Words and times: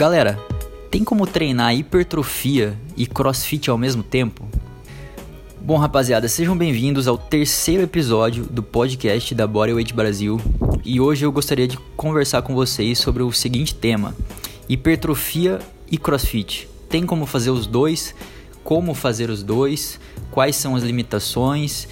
Galera, 0.00 0.42
tem 0.90 1.04
como 1.04 1.26
treinar 1.26 1.74
hipertrofia 1.74 2.74
e 2.96 3.06
crossfit 3.06 3.68
ao 3.68 3.76
mesmo 3.76 4.02
tempo? 4.02 4.48
Bom, 5.60 5.76
rapaziada, 5.76 6.26
sejam 6.26 6.56
bem-vindos 6.56 7.06
ao 7.06 7.18
terceiro 7.18 7.82
episódio 7.82 8.44
do 8.44 8.62
podcast 8.62 9.34
da 9.34 9.46
Bodyweight 9.46 9.92
Brasil. 9.92 10.40
E 10.86 10.98
hoje 10.98 11.26
eu 11.26 11.30
gostaria 11.30 11.68
de 11.68 11.76
conversar 11.98 12.40
com 12.40 12.54
vocês 12.54 12.98
sobre 12.98 13.22
o 13.22 13.30
seguinte 13.30 13.74
tema: 13.74 14.16
hipertrofia 14.70 15.58
e 15.90 15.98
crossfit. 15.98 16.66
Tem 16.88 17.04
como 17.04 17.26
fazer 17.26 17.50
os 17.50 17.66
dois? 17.66 18.14
Como 18.64 18.94
fazer 18.94 19.28
os 19.28 19.42
dois? 19.42 20.00
Quais 20.30 20.56
são 20.56 20.76
as 20.76 20.82
limitações? 20.82 21.86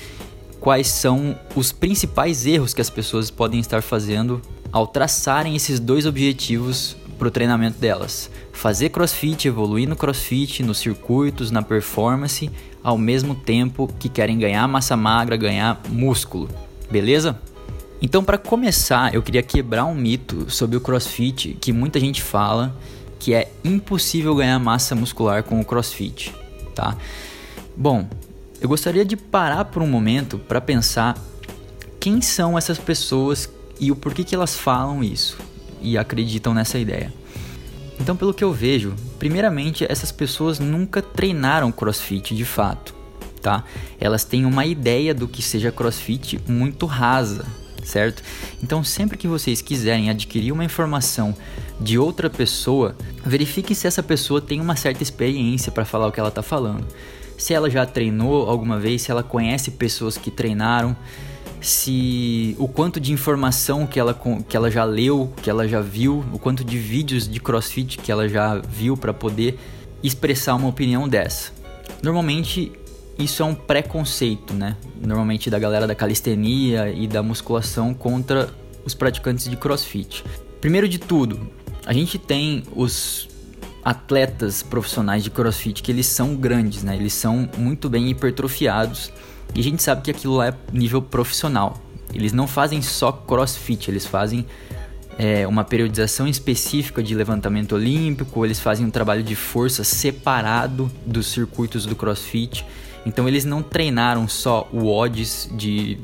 Quais 0.59 0.87
são 0.87 1.39
os 1.55 1.73
principais 1.73 2.47
erros 2.47 2.73
que 2.73 2.81
as 2.81 2.89
pessoas 2.89 3.31
podem 3.31 3.61
estar 3.61 3.83
fazendo 3.83 4.41
ao 4.73 4.87
traçarem 4.87 5.55
esses 5.55 5.79
dois 5.79 6.07
objetivos 6.07 6.97
para 7.19 7.29
o 7.29 7.31
treinamento 7.31 7.79
delas. 7.79 8.31
Fazer 8.53 8.89
crossfit, 8.91 9.49
evoluir 9.49 9.89
no 9.89 9.97
crossfit, 9.97 10.63
nos 10.63 10.79
circuitos, 10.79 11.51
na 11.51 11.61
performance, 11.61 12.51
ao 12.83 12.97
mesmo 12.97 13.35
tempo 13.35 13.93
que 13.99 14.09
querem 14.09 14.39
ganhar 14.39 14.67
massa 14.69 14.97
magra, 14.97 15.37
ganhar 15.37 15.83
músculo. 15.89 16.49
Beleza? 16.91 17.39
Então, 18.01 18.23
para 18.23 18.39
começar, 18.39 19.13
eu 19.13 19.23
queria 19.23 19.43
quebrar 19.43 19.85
um 19.85 19.95
mito 19.95 20.49
sobre 20.49 20.77
o 20.77 20.81
crossfit 20.81 21.59
que 21.61 21.73
muita 21.73 21.99
gente 21.99 22.23
fala 22.23 22.75
que 23.19 23.35
é 23.35 23.51
impossível 23.65 24.35
ganhar 24.37 24.59
massa 24.61 24.95
muscular 24.95 25.43
com 25.43 25.61
o 25.61 25.65
crossfit, 25.65 26.33
tá? 26.75 26.97
Bom, 27.77 28.09
eu 28.61 28.69
gostaria 28.69 29.05
de 29.05 29.17
parar 29.17 29.65
por 29.65 29.83
um 29.83 29.89
momento 29.89 30.39
para 30.39 30.61
pensar 30.61 31.19
quem 31.99 32.21
são 32.21 32.57
essas 32.57 32.79
pessoas 32.79 33.51
e 33.81 33.91
o 33.91 33.97
porquê 33.97 34.23
que 34.23 34.35
elas 34.37 34.55
falam 34.55 35.03
isso 35.03 35.48
e 35.81 35.99
acreditam 35.99 36.55
nessa 36.55 36.79
ideia. 36.79 37.13
Então, 38.01 38.17
pelo 38.17 38.33
que 38.33 38.45
eu 38.45 38.53
vejo, 38.53 38.95
primeiramente 39.19 39.85
essas 39.89 40.13
pessoas 40.13 40.59
nunca 40.59 41.03
treinaram 41.03 41.73
CrossFit 41.73 42.35
de 42.35 42.45
fato, 42.45 42.95
tá? 43.43 43.65
Elas 44.01 44.25
têm 44.25 44.45
uma 44.45 44.65
ideia 44.65 45.13
do 45.13 45.27
que 45.27 45.43
seja 45.43 45.73
CrossFit 45.73 46.41
muito 46.47 46.87
rasa, 46.87 47.45
certo? 47.85 48.23
Então, 48.63 48.85
sempre 48.85 49.17
que 49.17 49.27
vocês 49.27 49.61
quiserem 49.61 50.11
adquirir 50.11 50.53
uma 50.53 50.65
informação 50.65 51.35
de 51.81 51.99
outra 51.99 52.31
pessoa, 52.31 52.95
verifique 53.25 53.75
se 53.75 53.87
essa 53.87 54.03
pessoa 54.03 54.41
tem 54.41 54.61
uma 54.61 54.77
certa 54.77 55.03
experiência 55.03 55.73
para 55.73 55.85
falar 55.85 56.07
o 56.07 56.13
que 56.13 56.21
ela 56.21 56.29
está 56.29 56.43
falando. 56.43 56.87
Se 57.37 57.55
ela 57.55 57.71
já 57.71 57.87
treinou 57.87 58.49
alguma 58.49 58.79
vez, 58.79 59.03
se 59.03 59.11
ela 59.11 59.23
conhece 59.23 59.73
pessoas 59.73 60.19
que 60.19 60.31
treinaram, 60.31 60.97
se 61.61 62.55
o 62.59 62.69
quanto 62.69 63.01
de 63.01 63.13
informação 63.13 63.87
que 63.87 63.99
ela, 63.99 64.19
que 64.49 64.57
ela 64.57 64.71
já 64.71 64.85
leu, 64.85 65.33
que 65.43 65.51
ela 65.51 65.67
já 65.67 65.81
viu, 65.81 66.25
o 66.33 66.39
quanto 66.39 66.65
de 66.65 66.79
vídeos 66.79 67.29
de 67.29 67.41
CrossFit 67.41 67.99
que 67.99 68.13
ela 68.13 68.29
já 68.29 68.59
viu 68.59 68.97
para 68.97 69.13
poder 69.13 69.59
expressar 70.03 70.55
uma 70.55 70.69
opinião 70.69 71.09
dessa. 71.09 71.53
Normalmente 72.03 72.73
isso 73.19 73.43
é 73.43 73.47
um 73.47 73.55
preconceito, 73.55 74.55
né? 74.55 74.77
Normalmente 75.01 75.51
da 75.51 75.59
galera 75.59 75.87
da 75.87 75.95
calistenia 75.95 76.91
e 76.91 77.07
da 77.09 77.23
musculação 77.23 77.93
contra 77.93 78.49
os 78.85 78.95
praticantes 78.95 79.49
de 79.49 79.57
CrossFit. 79.57 80.25
Primeiro 80.61 80.89
de 80.89 80.99
tudo, 80.99 81.51
a 81.85 81.93
gente 81.93 82.19
tem 82.19 82.63
os 82.75 83.29
atletas 83.85 84.63
profissionais 84.63 85.25
de 85.25 85.31
CrossFit 85.31 85.83
que 85.83 85.91
eles 85.91 86.07
são 86.07 86.37
grandes, 86.37 86.83
né? 86.83 86.95
Eles 86.95 87.13
são 87.13 87.49
muito 87.57 87.89
bem 87.89 88.09
hipertrofiados 88.09 89.11
e 89.55 89.61
a 89.61 89.63
gente 89.63 89.83
sabe 89.83 90.03
que 90.03 90.11
aquilo 90.11 90.37
lá 90.37 90.49
é 90.49 90.55
nível 90.73 91.03
profissional. 91.03 91.81
Eles 92.15 92.33
não 92.33 92.47
fazem 92.47 92.81
só 92.81 93.13
crossfit, 93.13 93.91
eles 93.91 94.07
fazem 94.07 94.47
é, 95.19 95.47
uma 95.47 95.65
periodização 95.65 96.27
específica 96.27 97.03
de 97.03 97.15
levantamento 97.15 97.75
olímpico, 97.75 98.45
eles 98.45 98.61
fazem 98.61 98.87
um 98.87 98.91
trabalho 98.91 99.23
de 99.23 99.35
força 99.35 99.85
separado 99.85 100.91
dos 101.05 101.27
circuitos 101.27 101.85
do 101.85 101.95
crossfit. 101.95 102.65
Então 103.05 103.29
eles 103.29 103.45
não 103.45 103.63
treinaram 103.63 104.29
só 104.29 104.69
o 104.73 104.87
odds 104.87 105.51
de 105.53 105.99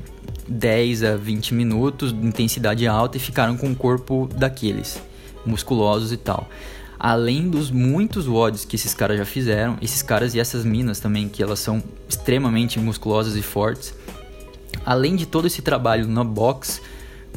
10 0.48 1.04
a 1.04 1.16
20 1.16 1.54
minutos 1.54 2.12
de 2.12 2.26
intensidade 2.26 2.86
alta 2.86 3.16
e 3.16 3.20
ficaram 3.20 3.56
com 3.56 3.70
o 3.70 3.74
corpo 3.74 4.28
daqueles, 4.34 5.00
musculosos 5.46 6.12
e 6.12 6.16
tal 6.16 6.48
além 7.04 7.50
dos 7.50 7.70
muitos 7.70 8.26
WODs 8.26 8.64
que 8.64 8.76
esses 8.76 8.94
caras 8.94 9.18
já 9.18 9.26
fizeram, 9.26 9.76
esses 9.82 10.00
caras 10.00 10.34
e 10.34 10.40
essas 10.40 10.64
minas 10.64 11.00
também, 11.00 11.28
que 11.28 11.42
elas 11.42 11.58
são 11.58 11.82
extremamente 12.08 12.80
musculosas 12.80 13.36
e 13.36 13.42
fortes, 13.42 13.92
além 14.86 15.14
de 15.14 15.26
todo 15.26 15.46
esse 15.46 15.60
trabalho 15.60 16.08
na 16.08 16.24
box 16.24 16.80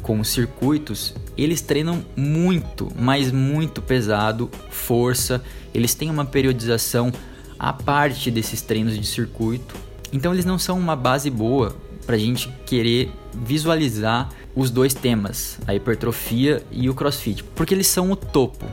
com 0.01 0.22
os 0.22 0.29
circuitos, 0.29 1.13
eles 1.38 1.59
treinam 1.59 2.01
muito, 2.16 2.89
mas 2.97 3.29
muito 3.29 3.81
pesado, 3.81 4.50
força, 4.69 5.44
eles 5.73 5.94
têm 5.94 6.09
uma 6.09 6.23
periodização 6.23 7.11
à 7.59 7.73
parte 7.73 8.31
desses 8.31 8.61
treinos 8.61 8.97
de 8.97 9.05
circuito, 9.05 9.75
então 10.13 10.34
eles 10.34 10.45
não 10.45 10.57
são 10.57 10.79
uma 10.79 10.95
base 10.95 11.29
boa 11.29 11.75
para 12.05 12.16
a 12.16 12.19
gente 12.19 12.49
querer 12.66 13.11
visualizar 13.34 14.29
os 14.55 14.72
dois 14.72 14.94
temas, 14.94 15.59
a 15.67 15.75
hipertrofia 15.75 16.63
e 16.72 16.89
o 16.89 16.94
crossfit, 16.94 17.44
porque 17.53 17.73
eles 17.73 17.88
são 17.88 18.09
o 18.09 18.16
topo 18.16 18.66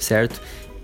certo? 0.00 0.40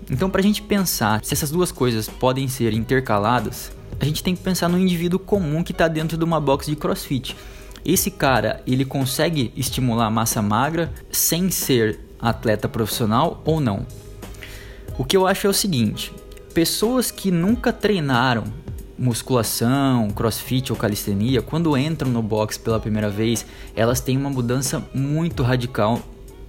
Então, 0.09 0.29
para 0.29 0.39
a 0.39 0.43
gente 0.43 0.61
pensar 0.61 1.23
se 1.23 1.33
essas 1.33 1.51
duas 1.51 1.71
coisas 1.71 2.07
podem 2.07 2.47
ser 2.47 2.73
intercaladas, 2.73 3.71
a 3.99 4.05
gente 4.05 4.23
tem 4.23 4.35
que 4.35 4.41
pensar 4.41 4.69
no 4.69 4.79
indivíduo 4.79 5.19
comum 5.19 5.63
que 5.63 5.71
está 5.71 5.87
dentro 5.87 6.17
de 6.17 6.23
uma 6.23 6.39
box 6.39 6.67
de 6.67 6.75
CrossFit. 6.75 7.35
Esse 7.83 8.11
cara, 8.11 8.61
ele 8.65 8.85
consegue 8.85 9.51
estimular 9.55 10.05
a 10.05 10.11
massa 10.11 10.41
magra 10.41 10.93
sem 11.11 11.49
ser 11.49 11.99
atleta 12.19 12.67
profissional 12.67 13.41
ou 13.45 13.59
não? 13.59 13.85
O 14.97 15.05
que 15.05 15.15
eu 15.15 15.27
acho 15.27 15.47
é 15.47 15.49
o 15.49 15.53
seguinte: 15.53 16.13
pessoas 16.53 17.11
que 17.11 17.31
nunca 17.31 17.71
treinaram 17.71 18.43
musculação, 18.97 20.09
crossfit 20.09 20.71
ou 20.71 20.77
calistenia, 20.77 21.41
quando 21.41 21.77
entram 21.77 22.09
no 22.09 22.21
box 22.21 22.57
pela 22.57 22.79
primeira 22.79 23.09
vez, 23.09 23.45
elas 23.75 24.01
têm 24.01 24.17
uma 24.17 24.29
mudança 24.29 24.83
muito 24.93 25.43
radical 25.43 26.01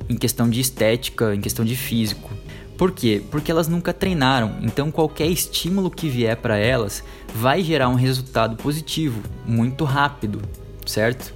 em 0.09 0.17
questão 0.17 0.49
de 0.49 0.61
estética, 0.61 1.35
em 1.35 1.41
questão 1.41 1.65
de 1.65 1.77
físico. 1.77 2.31
Por 2.79 2.93
quê? 2.93 3.21
Porque 3.29 3.51
elas 3.51 3.67
nunca 3.67 3.93
treinaram, 3.93 4.55
então 4.63 4.93
qualquer 4.93 5.27
estímulo 5.27 5.91
que 5.91 6.09
vier 6.09 6.37
para 6.37 6.57
elas 6.57 7.03
vai 7.35 7.61
gerar 7.61 7.89
um 7.89 7.97
resultado 7.97 8.57
positivo 8.57 9.21
muito 9.45 9.85
rápido, 9.85 10.41
certo? 10.87 11.35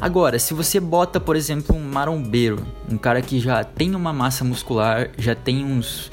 Agora, 0.00 0.36
se 0.40 0.52
você 0.52 0.80
bota, 0.80 1.20
por 1.20 1.36
exemplo, 1.36 1.76
um 1.76 1.84
marombeiro, 1.84 2.66
um 2.90 2.98
cara 2.98 3.22
que 3.22 3.38
já 3.38 3.62
tem 3.62 3.94
uma 3.94 4.12
massa 4.12 4.42
muscular, 4.42 5.10
já 5.16 5.34
tem 5.34 5.64
uns 5.64 6.10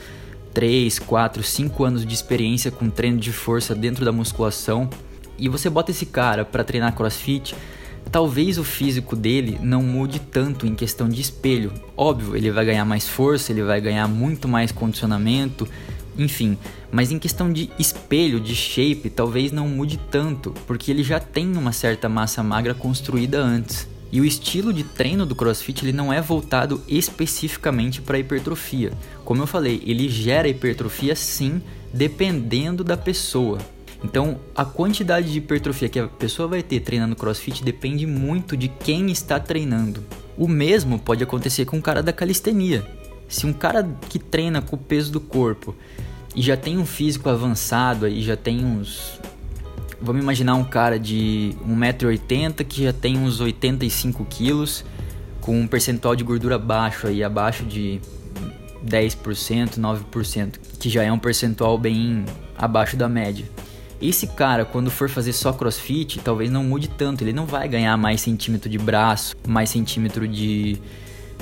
3, 0.53 0.99
4, 0.99 1.41
5 1.41 1.83
anos 1.83 2.05
de 2.05 2.13
experiência 2.13 2.69
com 2.69 2.87
treino 2.87 3.17
de 3.17 3.31
força 3.31 3.73
dentro 3.73 4.05
da 4.05 4.11
musculação, 4.11 4.87
e 5.39 5.49
você 5.49 5.71
bota 5.71 5.89
esse 5.89 6.05
cara 6.05 6.45
para 6.45 6.63
treinar 6.63 6.93
crossfit, 6.93 7.55
Talvez 8.11 8.57
o 8.57 8.63
físico 8.63 9.15
dele 9.15 9.59
não 9.61 9.83
mude 9.83 10.19
tanto 10.19 10.65
em 10.65 10.73
questão 10.73 11.09
de 11.09 11.21
espelho. 11.21 11.73
Óbvio, 11.95 12.35
ele 12.35 12.51
vai 12.51 12.65
ganhar 12.65 12.85
mais 12.85 13.07
força, 13.07 13.51
ele 13.51 13.63
vai 13.63 13.81
ganhar 13.81 14.07
muito 14.07 14.47
mais 14.47 14.71
condicionamento, 14.71 15.67
enfim. 16.17 16.57
Mas 16.91 17.11
em 17.11 17.19
questão 17.19 17.51
de 17.51 17.69
espelho, 17.77 18.39
de 18.39 18.55
shape, 18.55 19.09
talvez 19.09 19.51
não 19.51 19.67
mude 19.67 19.99
tanto, 20.09 20.53
porque 20.65 20.89
ele 20.89 21.03
já 21.03 21.19
tem 21.19 21.55
uma 21.57 21.71
certa 21.71 22.07
massa 22.07 22.41
magra 22.41 22.73
construída 22.73 23.39
antes. 23.39 23.87
E 24.09 24.21
o 24.21 24.25
estilo 24.25 24.71
de 24.71 24.83
treino 24.83 25.25
do 25.25 25.35
CrossFit 25.35 25.83
ele 25.83 25.91
não 25.91 26.13
é 26.13 26.21
voltado 26.21 26.81
especificamente 26.87 28.01
para 28.01 28.17
hipertrofia. 28.17 28.93
Como 29.25 29.41
eu 29.41 29.47
falei, 29.47 29.83
ele 29.85 30.07
gera 30.07 30.47
hipertrofia 30.47 31.13
sim, 31.13 31.61
dependendo 31.93 32.85
da 32.85 32.95
pessoa. 32.95 33.57
Então, 34.03 34.39
a 34.55 34.63
quantidade 34.63 35.31
de 35.31 35.39
hipertrofia 35.39 35.89
que 35.89 35.99
a 35.99 36.07
pessoa 36.07 36.47
vai 36.47 36.61
ter 36.61 36.79
treinando 36.81 37.15
crossfit 37.15 37.63
depende 37.63 38.05
muito 38.05 38.55
de 38.55 38.67
quem 38.67 39.11
está 39.11 39.39
treinando. 39.39 40.03
O 40.37 40.47
mesmo 40.47 40.99
pode 40.99 41.23
acontecer 41.23 41.65
com 41.65 41.77
um 41.77 41.81
cara 41.81 42.03
da 42.03 42.13
calistenia. 42.13 42.85
Se 43.27 43.45
um 43.45 43.53
cara 43.53 43.87
que 44.07 44.19
treina 44.19 44.61
com 44.61 44.75
o 44.75 44.79
peso 44.79 45.11
do 45.11 45.19
corpo 45.19 45.75
e 46.35 46.41
já 46.41 46.55
tem 46.55 46.77
um 46.77 46.85
físico 46.85 47.27
avançado 47.29 48.07
e 48.07 48.21
já 48.21 48.37
tem 48.37 48.63
uns. 48.63 49.19
Vamos 49.99 50.21
imaginar 50.21 50.53
um 50.53 50.63
cara 50.63 50.99
de 50.99 51.55
1,80m 51.67 52.63
que 52.63 52.83
já 52.83 52.93
tem 52.93 53.17
uns 53.17 53.39
85 53.39 54.23
quilos, 54.25 54.85
com 55.41 55.59
um 55.59 55.67
percentual 55.67 56.15
de 56.15 56.23
gordura 56.23 56.59
baixo 56.59 57.07
aí, 57.07 57.23
abaixo 57.23 57.65
de 57.65 57.99
10%, 58.85 59.79
9%, 59.79 60.59
que 60.79 60.87
já 60.87 61.01
é 61.01 61.11
um 61.11 61.17
percentual 61.17 61.79
bem 61.79 62.23
abaixo 62.55 62.95
da 62.95 63.09
média. 63.09 63.45
Esse 64.01 64.27
cara, 64.27 64.63
quando 64.63 64.91
for 64.91 65.09
fazer 65.09 65.33
só 65.33 65.51
crossfit, 65.51 66.19
talvez 66.19 66.51
não 66.51 66.63
mude 66.63 66.87
tanto. 66.87 67.23
Ele 67.23 67.33
não 67.33 67.45
vai 67.45 67.67
ganhar 67.67 67.97
mais 67.97 68.21
centímetro 68.21 68.69
de 68.69 68.77
braço, 68.77 69.35
mais 69.47 69.69
centímetro 69.69 70.27
de 70.27 70.77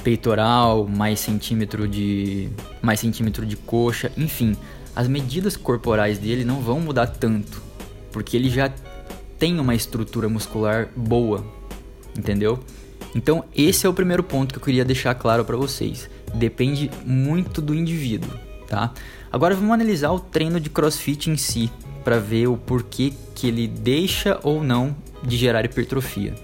peitoral, 0.04 0.88
mais 0.88 1.20
centímetro 1.20 1.88
de. 1.88 2.50
mais 2.82 3.00
centímetro 3.00 3.46
de 3.46 3.58
coxa, 3.58 4.12
enfim. 4.16 4.56
As 4.96 5.08
medidas 5.08 5.58
corporais 5.58 6.18
dele 6.18 6.46
não 6.46 6.62
vão 6.62 6.80
mudar 6.80 7.08
tanto. 7.08 7.62
Porque 8.12 8.38
ele 8.38 8.50
já 8.50 8.72
tem 9.38 9.60
uma 9.60 9.76
estrutura 9.76 10.30
muscular 10.30 10.88
boa. 10.96 11.46
Entendeu? 12.18 12.60
Então, 13.14 13.44
esse 13.56 13.86
é 13.86 13.90
o 13.90 13.94
primeiro 13.94 14.24
ponto 14.24 14.54
que 14.54 14.60
eu 14.60 14.64
queria 14.64 14.86
deixar 14.86 15.14
claro 15.16 15.44
para 15.44 15.58
vocês. 15.58 16.10
Depende 16.34 16.90
muito 17.06 17.62
do 17.62 17.74
indivíduo, 17.74 18.30
tá? 18.68 18.94
Agora 19.32 19.56
vamos 19.56 19.72
analisar 19.72 20.12
o 20.12 20.20
treino 20.20 20.60
de 20.60 20.70
CrossFit 20.70 21.30
em 21.30 21.38
si, 21.38 21.72
para 22.06 22.20
ver 22.20 22.48
o 22.48 22.56
porquê 22.56 23.12
que 23.34 23.48
ele 23.48 23.68
deixa 23.68 24.40
ou 24.44 24.64
não 24.64 24.96
de 25.24 25.36
gerar 25.36 25.66
hipertrofia. 25.66 26.36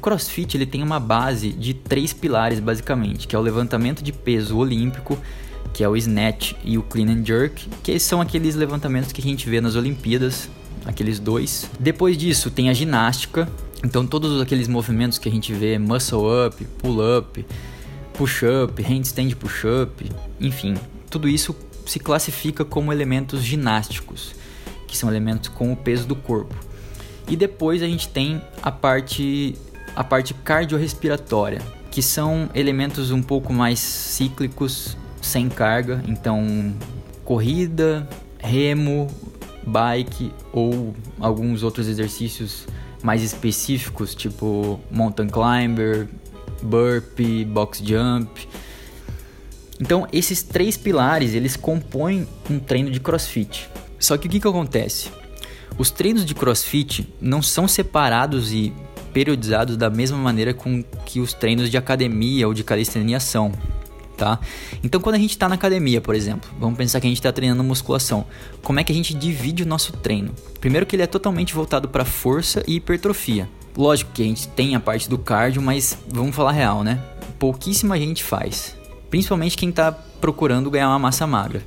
CrossFit 0.00 0.56
ele 0.56 0.66
tem 0.66 0.82
uma 0.82 1.00
base 1.00 1.50
de 1.50 1.74
três 1.74 2.12
pilares 2.12 2.60
basicamente, 2.60 3.26
que 3.26 3.34
é 3.34 3.38
o 3.38 3.42
levantamento 3.42 4.02
de 4.02 4.12
peso 4.12 4.56
olímpico, 4.56 5.18
que 5.72 5.82
é 5.82 5.88
o 5.88 5.96
snatch 5.96 6.52
e 6.62 6.76
o 6.76 6.82
clean 6.82 7.10
and 7.10 7.24
jerk, 7.24 7.68
que 7.82 7.98
são 7.98 8.20
aqueles 8.20 8.54
levantamentos 8.54 9.12
que 9.12 9.20
a 9.20 9.24
gente 9.24 9.48
vê 9.48 9.60
nas 9.60 9.76
Olimpíadas, 9.76 10.48
aqueles 10.84 11.18
dois. 11.18 11.70
Depois 11.78 12.16
disso 12.16 12.50
tem 12.50 12.68
a 12.68 12.74
ginástica, 12.74 13.48
então 13.82 14.06
todos 14.06 14.40
aqueles 14.40 14.68
movimentos 14.68 15.18
que 15.18 15.28
a 15.28 15.32
gente 15.32 15.52
vê, 15.54 15.78
muscle 15.78 16.46
up, 16.46 16.64
pull 16.78 17.18
up, 17.18 17.46
push 18.14 18.42
up, 18.42 18.82
handstand 18.82 19.30
push 19.36 19.64
up, 19.64 20.04
enfim, 20.38 20.74
tudo 21.10 21.28
isso 21.28 21.56
se 21.86 21.98
classifica 21.98 22.64
como 22.64 22.92
elementos 22.92 23.42
ginásticos, 23.42 24.34
que 24.90 24.96
são 24.96 25.08
elementos 25.08 25.48
com 25.48 25.72
o 25.72 25.76
peso 25.76 26.06
do 26.06 26.16
corpo. 26.16 26.54
E 27.28 27.36
depois 27.36 27.82
a 27.82 27.86
gente 27.86 28.08
tem 28.08 28.42
a 28.60 28.72
parte 28.72 29.56
a 29.94 30.04
parte 30.04 30.34
cardiorrespiratória, 30.34 31.60
que 31.90 32.02
são 32.02 32.48
elementos 32.54 33.10
um 33.10 33.22
pouco 33.22 33.52
mais 33.52 33.78
cíclicos, 33.78 34.96
sem 35.20 35.48
carga, 35.48 36.02
então 36.06 36.74
corrida, 37.24 38.08
remo, 38.38 39.08
bike 39.66 40.32
ou 40.52 40.94
alguns 41.18 41.62
outros 41.62 41.88
exercícios 41.88 42.66
mais 43.02 43.22
específicos, 43.22 44.14
tipo 44.14 44.80
mountain 44.90 45.28
climber, 45.28 46.08
burpee, 46.62 47.44
box 47.44 47.82
jump. 47.84 48.48
Então, 49.80 50.06
esses 50.12 50.42
três 50.42 50.76
pilares, 50.76 51.34
eles 51.34 51.56
compõem 51.56 52.26
um 52.50 52.58
treino 52.58 52.90
de 52.90 53.00
CrossFit. 53.00 53.68
Só 54.00 54.16
que 54.16 54.26
o 54.26 54.30
que, 54.30 54.40
que 54.40 54.48
acontece? 54.48 55.10
Os 55.78 55.90
treinos 55.92 56.24
de 56.24 56.34
CrossFit 56.34 57.06
não 57.20 57.40
são 57.40 57.68
separados 57.68 58.52
e 58.52 58.72
periodizados 59.12 59.76
da 59.76 59.88
mesma 59.88 60.18
maneira 60.18 60.52
com 60.52 60.82
que 61.04 61.20
os 61.20 61.32
treinos 61.32 61.70
de 61.70 61.76
academia 61.76 62.48
ou 62.48 62.54
de 62.54 62.64
calistenia 62.64 63.20
são 63.20 63.52
tá? 64.20 64.38
Então, 64.84 65.00
quando 65.00 65.14
a 65.14 65.18
gente 65.18 65.30
está 65.30 65.48
na 65.48 65.54
academia, 65.54 65.98
por 65.98 66.14
exemplo, 66.14 66.50
vamos 66.60 66.76
pensar 66.76 67.00
que 67.00 67.06
a 67.06 67.10
gente 67.10 67.18
está 67.18 67.32
treinando 67.32 67.64
musculação, 67.64 68.26
como 68.62 68.78
é 68.78 68.84
que 68.84 68.92
a 68.92 68.94
gente 68.94 69.14
divide 69.14 69.62
o 69.62 69.66
nosso 69.66 69.94
treino? 69.94 70.34
Primeiro 70.60 70.84
que 70.84 70.94
ele 70.94 71.02
é 71.02 71.06
totalmente 71.06 71.54
voltado 71.54 71.88
para 71.88 72.04
força 72.04 72.62
e 72.66 72.76
hipertrofia. 72.76 73.48
Lógico 73.74 74.12
que 74.12 74.22
a 74.22 74.26
gente 74.26 74.46
tem 74.48 74.74
a 74.74 74.80
parte 74.80 75.08
do 75.08 75.16
cardio, 75.16 75.62
mas 75.62 75.96
vamos 76.06 76.36
falar 76.36 76.52
real, 76.52 76.84
né? 76.84 77.02
Pouquíssima 77.38 77.98
gente 77.98 78.22
faz. 78.22 78.76
Principalmente 79.08 79.56
quem 79.56 79.70
está 79.70 79.90
procurando 79.90 80.70
ganhar 80.70 80.88
uma 80.88 80.98
massa 80.98 81.26
magra. 81.26 81.62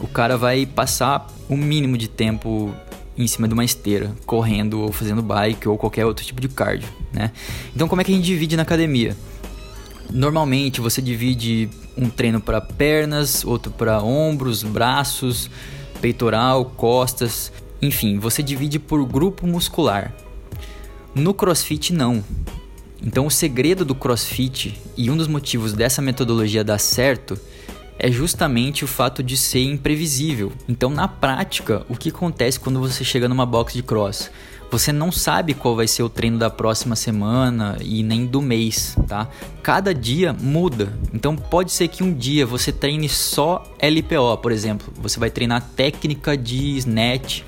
O 0.00 0.06
cara 0.06 0.36
vai 0.36 0.64
passar 0.64 1.26
o 1.48 1.56
mínimo 1.56 1.98
de 1.98 2.08
tempo 2.08 2.74
em 3.16 3.26
cima 3.26 3.48
de 3.48 3.54
uma 3.54 3.64
esteira, 3.64 4.14
correndo 4.24 4.80
ou 4.80 4.92
fazendo 4.92 5.20
bike 5.20 5.68
ou 5.68 5.76
qualquer 5.76 6.06
outro 6.06 6.24
tipo 6.24 6.40
de 6.40 6.48
cardio, 6.48 6.88
né? 7.12 7.32
Então 7.74 7.88
como 7.88 8.00
é 8.00 8.04
que 8.04 8.12
a 8.12 8.14
gente 8.14 8.24
divide 8.24 8.56
na 8.56 8.62
academia? 8.62 9.16
Normalmente 10.10 10.80
você 10.80 11.02
divide 11.02 11.68
um 11.96 12.08
treino 12.08 12.40
para 12.40 12.60
pernas, 12.60 13.44
outro 13.44 13.72
para 13.72 14.00
ombros, 14.00 14.62
braços, 14.62 15.50
peitoral, 16.00 16.64
costas, 16.64 17.52
enfim, 17.82 18.18
você 18.18 18.42
divide 18.42 18.78
por 18.78 19.04
grupo 19.04 19.46
muscular. 19.46 20.14
No 21.14 21.34
CrossFit 21.34 21.92
não. 21.92 22.24
Então 23.02 23.26
o 23.26 23.30
segredo 23.30 23.84
do 23.84 23.94
CrossFit 23.94 24.76
e 24.96 25.10
um 25.10 25.16
dos 25.16 25.28
motivos 25.28 25.72
dessa 25.72 26.00
metodologia 26.00 26.64
dar 26.64 26.78
certo 26.78 27.38
é 27.98 28.10
justamente 28.10 28.84
o 28.84 28.88
fato 28.88 29.22
de 29.22 29.36
ser 29.36 29.64
imprevisível. 29.64 30.52
Então 30.68 30.90
na 30.90 31.08
prática, 31.08 31.84
o 31.88 31.96
que 31.96 32.10
acontece 32.10 32.60
quando 32.60 32.78
você 32.78 33.02
chega 33.02 33.28
numa 33.28 33.44
box 33.44 33.74
de 33.74 33.82
cross? 33.82 34.30
Você 34.70 34.92
não 34.92 35.10
sabe 35.10 35.54
qual 35.54 35.74
vai 35.74 35.88
ser 35.88 36.02
o 36.02 36.10
treino 36.10 36.38
da 36.38 36.50
próxima 36.50 36.94
semana 36.94 37.78
e 37.80 38.02
nem 38.02 38.26
do 38.26 38.42
mês, 38.42 38.94
tá? 39.06 39.26
Cada 39.62 39.94
dia 39.94 40.34
muda. 40.34 40.92
Então 41.12 41.34
pode 41.34 41.72
ser 41.72 41.88
que 41.88 42.04
um 42.04 42.12
dia 42.12 42.44
você 42.44 42.70
treine 42.70 43.08
só 43.08 43.64
LPO, 43.80 44.36
por 44.42 44.52
exemplo. 44.52 44.92
Você 44.98 45.18
vai 45.18 45.30
treinar 45.30 45.66
técnica 45.74 46.36
de 46.36 46.76
snatch. 46.76 47.42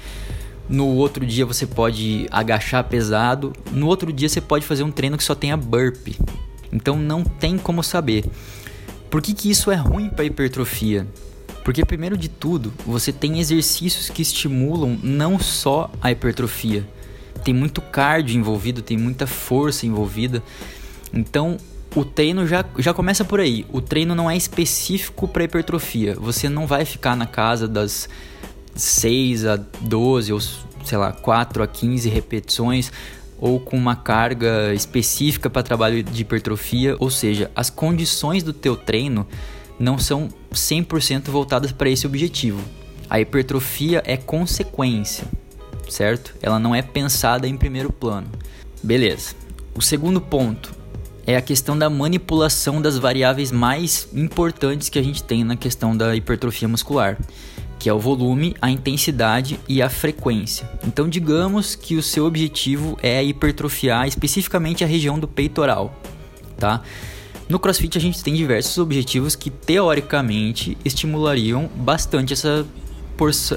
No 0.66 0.86
outro 0.86 1.26
dia 1.26 1.44
você 1.44 1.66
pode 1.66 2.26
agachar 2.30 2.84
pesado. 2.84 3.52
No 3.70 3.86
outro 3.86 4.10
dia 4.10 4.28
você 4.28 4.40
pode 4.40 4.64
fazer 4.64 4.82
um 4.82 4.90
treino 4.90 5.18
que 5.18 5.24
só 5.24 5.34
tenha 5.34 5.58
burpee. 5.58 6.16
Então 6.72 6.96
não 6.96 7.22
tem 7.22 7.58
como 7.58 7.82
saber. 7.82 8.24
Por 9.10 9.20
que, 9.20 9.34
que 9.34 9.50
isso 9.50 9.70
é 9.70 9.74
ruim 9.74 10.08
para 10.08 10.24
hipertrofia? 10.24 11.06
Porque 11.64 11.84
primeiro 11.84 12.16
de 12.16 12.28
tudo, 12.28 12.72
você 12.86 13.12
tem 13.12 13.38
exercícios 13.38 14.08
que 14.08 14.22
estimulam 14.22 14.98
não 15.02 15.38
só 15.38 15.90
a 16.00 16.10
hipertrofia, 16.10 16.88
tem 17.44 17.52
muito 17.52 17.80
cardio 17.80 18.38
envolvido, 18.38 18.82
tem 18.82 18.96
muita 18.96 19.26
força 19.26 19.86
envolvida. 19.86 20.42
Então, 21.12 21.58
o 21.94 22.04
treino 22.04 22.46
já, 22.46 22.64
já 22.78 22.94
começa 22.94 23.24
por 23.24 23.40
aí. 23.40 23.66
O 23.72 23.80
treino 23.80 24.14
não 24.14 24.30
é 24.30 24.36
específico 24.36 25.26
para 25.26 25.44
hipertrofia. 25.44 26.14
Você 26.14 26.48
não 26.48 26.66
vai 26.66 26.84
ficar 26.84 27.16
na 27.16 27.26
casa 27.26 27.66
das 27.66 28.08
6 28.74 29.44
a 29.46 29.56
12 29.56 30.32
ou 30.32 30.40
sei 30.40 30.96
lá, 30.96 31.12
4 31.12 31.62
a 31.62 31.66
15 31.66 32.08
repetições 32.08 32.92
ou 33.40 33.58
com 33.58 33.76
uma 33.76 33.96
carga 33.96 34.72
específica 34.74 35.48
para 35.48 35.62
trabalho 35.62 36.02
de 36.02 36.22
hipertrofia, 36.22 36.94
ou 36.98 37.10
seja, 37.10 37.50
as 37.56 37.70
condições 37.70 38.42
do 38.42 38.52
teu 38.52 38.76
treino 38.76 39.26
não 39.78 39.98
são 39.98 40.28
100% 40.52 41.30
voltadas 41.30 41.72
para 41.72 41.88
esse 41.88 42.06
objetivo. 42.06 42.60
A 43.08 43.20
hipertrofia 43.20 44.02
é 44.04 44.16
consequência 44.16 45.26
certo? 45.90 46.34
Ela 46.40 46.58
não 46.58 46.74
é 46.74 46.80
pensada 46.80 47.46
em 47.46 47.56
primeiro 47.56 47.92
plano. 47.92 48.28
Beleza. 48.82 49.34
O 49.74 49.82
segundo 49.82 50.20
ponto 50.20 50.72
é 51.26 51.36
a 51.36 51.42
questão 51.42 51.76
da 51.78 51.90
manipulação 51.90 52.80
das 52.80 52.96
variáveis 52.96 53.52
mais 53.52 54.08
importantes 54.14 54.88
que 54.88 54.98
a 54.98 55.02
gente 55.02 55.22
tem 55.22 55.44
na 55.44 55.56
questão 55.56 55.96
da 55.96 56.16
hipertrofia 56.16 56.66
muscular, 56.68 57.18
que 57.80 57.88
é 57.88 57.92
o 57.92 57.98
volume, 57.98 58.54
a 58.60 58.70
intensidade 58.70 59.58
e 59.66 59.80
a 59.80 59.88
frequência. 59.88 60.70
Então, 60.86 61.08
digamos 61.08 61.74
que 61.74 61.96
o 61.96 62.02
seu 62.02 62.26
objetivo 62.26 62.98
é 63.02 63.24
hipertrofiar 63.24 64.06
especificamente 64.06 64.84
a 64.84 64.86
região 64.86 65.18
do 65.18 65.26
peitoral, 65.26 65.98
tá? 66.58 66.82
No 67.48 67.58
CrossFit 67.58 67.96
a 67.96 68.00
gente 68.00 68.22
tem 68.22 68.34
diversos 68.34 68.76
objetivos 68.76 69.34
que 69.34 69.48
teoricamente 69.48 70.76
estimulariam 70.84 71.70
bastante 71.74 72.34
essa, 72.34 72.66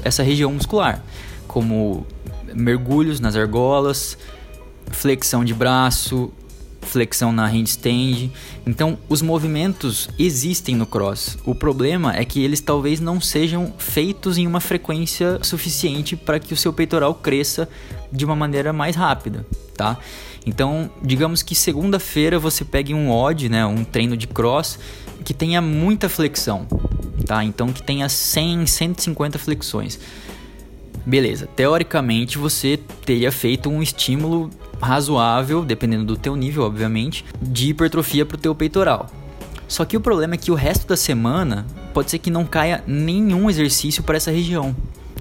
essa 0.02 0.22
região 0.22 0.50
muscular, 0.52 1.04
como 1.46 2.06
mergulhos 2.54 3.20
nas 3.20 3.36
argolas, 3.36 4.16
flexão 4.90 5.44
de 5.44 5.52
braço, 5.52 6.32
flexão 6.84 7.32
na 7.32 7.46
handstand. 7.46 8.30
Então, 8.66 8.98
os 9.08 9.22
movimentos 9.22 10.08
existem 10.18 10.76
no 10.76 10.86
cross. 10.86 11.36
O 11.44 11.54
problema 11.54 12.14
é 12.16 12.24
que 12.24 12.42
eles 12.42 12.60
talvez 12.60 13.00
não 13.00 13.20
sejam 13.20 13.72
feitos 13.78 14.38
em 14.38 14.46
uma 14.46 14.60
frequência 14.60 15.38
suficiente 15.42 16.16
para 16.16 16.38
que 16.38 16.52
o 16.52 16.56
seu 16.56 16.72
peitoral 16.72 17.14
cresça 17.14 17.68
de 18.12 18.24
uma 18.24 18.36
maneira 18.36 18.72
mais 18.72 18.94
rápida, 18.94 19.44
tá? 19.76 19.98
Então, 20.46 20.90
digamos 21.02 21.42
que 21.42 21.54
segunda-feira 21.54 22.38
você 22.38 22.64
pegue 22.64 22.92
um 22.92 23.10
odd, 23.10 23.48
né, 23.48 23.64
um 23.64 23.82
treino 23.82 24.16
de 24.16 24.26
cross 24.26 24.78
que 25.24 25.32
tenha 25.32 25.60
muita 25.62 26.08
flexão, 26.08 26.66
tá? 27.26 27.42
Então 27.42 27.72
que 27.72 27.82
tenha 27.82 28.08
100, 28.08 28.66
150 28.66 29.38
flexões. 29.38 29.98
Beleza, 31.06 31.46
teoricamente 31.46 32.38
você 32.38 32.78
teria 33.04 33.30
feito 33.30 33.68
um 33.68 33.82
estímulo 33.82 34.50
razoável, 34.84 35.64
dependendo 35.64 36.04
do 36.04 36.16
teu 36.16 36.36
nível, 36.36 36.62
obviamente, 36.62 37.24
de 37.40 37.70
hipertrofia 37.70 38.24
para 38.24 38.36
o 38.36 38.40
teu 38.40 38.54
peitoral. 38.54 39.10
Só 39.66 39.84
que 39.84 39.96
o 39.96 40.00
problema 40.00 40.34
é 40.34 40.38
que 40.38 40.50
o 40.50 40.54
resto 40.54 40.86
da 40.86 40.96
semana 40.96 41.66
pode 41.92 42.10
ser 42.10 42.18
que 42.18 42.30
não 42.30 42.44
caia 42.44 42.84
nenhum 42.86 43.48
exercício 43.48 44.02
para 44.02 44.16
essa 44.16 44.30
região. 44.30 44.76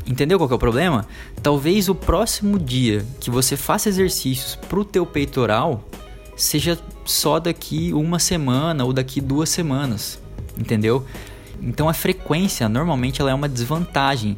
Entendeu 0.05 0.37
qual 0.37 0.49
é 0.49 0.53
o 0.53 0.59
problema? 0.59 1.07
Talvez 1.41 1.87
o 1.87 1.95
próximo 1.95 2.59
dia 2.59 3.05
que 3.19 3.31
você 3.31 3.55
faça 3.55 3.87
exercícios 3.87 4.55
para 4.55 4.79
o 4.79 4.85
teu 4.85 5.05
peitoral 5.05 5.87
seja 6.35 6.77
só 7.05 7.39
daqui 7.39 7.93
uma 7.93 8.19
semana 8.19 8.83
ou 8.83 8.91
daqui 8.91 9.21
duas 9.21 9.49
semanas, 9.49 10.19
entendeu? 10.57 11.05
Então 11.61 11.87
a 11.87 11.93
frequência 11.93 12.67
normalmente 12.67 13.21
ela 13.21 13.31
é 13.31 13.33
uma 13.33 13.47
desvantagem 13.47 14.37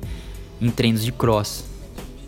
em 0.61 0.69
treinos 0.69 1.03
de 1.03 1.11
cross. 1.11 1.65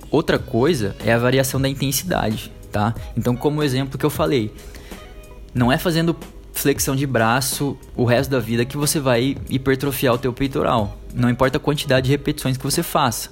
Outra 0.10 0.39
coisa 0.39 0.96
é 1.04 1.13
a 1.13 1.20
variação 1.20 1.62
da 1.62 1.70
intensidade, 1.70 2.51
tá? 2.72 2.94
Então, 3.16 3.36
como 3.36 3.60
o 3.60 3.64
exemplo 3.64 3.98
que 3.98 4.06
eu 4.06 4.10
falei, 4.10 4.54
não 5.54 5.72
é 5.72 5.78
fazendo 5.78 6.16
flexão 6.54 6.96
de 6.96 7.06
braço 7.06 7.78
o 7.96 8.04
resto 8.04 8.32
da 8.32 8.40
vida 8.40 8.66
que 8.66 8.78
você 8.78 9.00
vai 9.00 9.38
hipertrofiar 9.50 10.14
o 10.14 10.18
teu 10.18 10.34
peitoral. 10.34 10.98
Não 11.14 11.30
importa 11.30 11.58
a 11.58 11.60
quantidade 11.60 12.06
de 12.06 12.12
repetições 12.12 12.58
que 12.58 12.64
você 12.64 12.82
faça. 12.82 13.30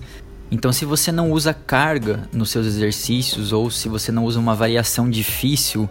Então, 0.52 0.72
se 0.72 0.86
você 0.86 1.12
não 1.12 1.32
usa 1.32 1.54
carga 1.54 2.30
nos 2.32 2.52
seus 2.52 2.68
exercícios 2.68 3.52
ou 3.52 3.72
se 3.72 3.90
você 3.90 4.12
não 4.12 4.26
usa 4.26 4.40
uma 4.40 4.54
variação 4.54 5.10
difícil 5.10 5.90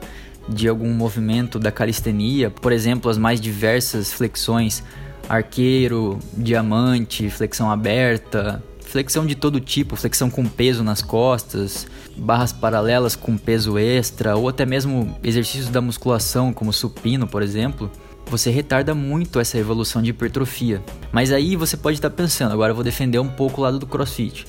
de 0.48 0.68
algum 0.68 0.92
movimento 0.92 1.58
da 1.58 1.72
calistenia, 1.72 2.50
por 2.50 2.72
exemplo, 2.72 3.10
as 3.10 3.18
mais 3.18 3.40
diversas 3.40 4.12
flexões, 4.12 4.82
arqueiro, 5.28 6.18
diamante, 6.36 7.28
flexão 7.30 7.70
aberta, 7.70 8.62
flexão 8.94 9.26
de 9.26 9.34
todo 9.34 9.58
tipo, 9.58 9.96
flexão 9.96 10.30
com 10.30 10.44
peso 10.46 10.84
nas 10.84 11.02
costas, 11.02 11.84
barras 12.16 12.52
paralelas 12.52 13.16
com 13.16 13.36
peso 13.36 13.76
extra, 13.76 14.36
ou 14.36 14.48
até 14.48 14.64
mesmo 14.64 15.18
exercícios 15.20 15.68
da 15.68 15.80
musculação, 15.80 16.52
como 16.52 16.72
supino, 16.72 17.26
por 17.26 17.42
exemplo, 17.42 17.90
você 18.26 18.52
retarda 18.52 18.94
muito 18.94 19.40
essa 19.40 19.58
evolução 19.58 20.00
de 20.00 20.10
hipertrofia. 20.10 20.80
Mas 21.10 21.32
aí 21.32 21.56
você 21.56 21.76
pode 21.76 21.96
estar 21.98 22.10
pensando, 22.10 22.52
agora 22.52 22.70
eu 22.70 22.74
vou 22.76 22.84
defender 22.84 23.18
um 23.18 23.26
pouco 23.26 23.60
o 23.60 23.64
lado 23.64 23.80
do 23.80 23.86
crossfit. 23.86 24.46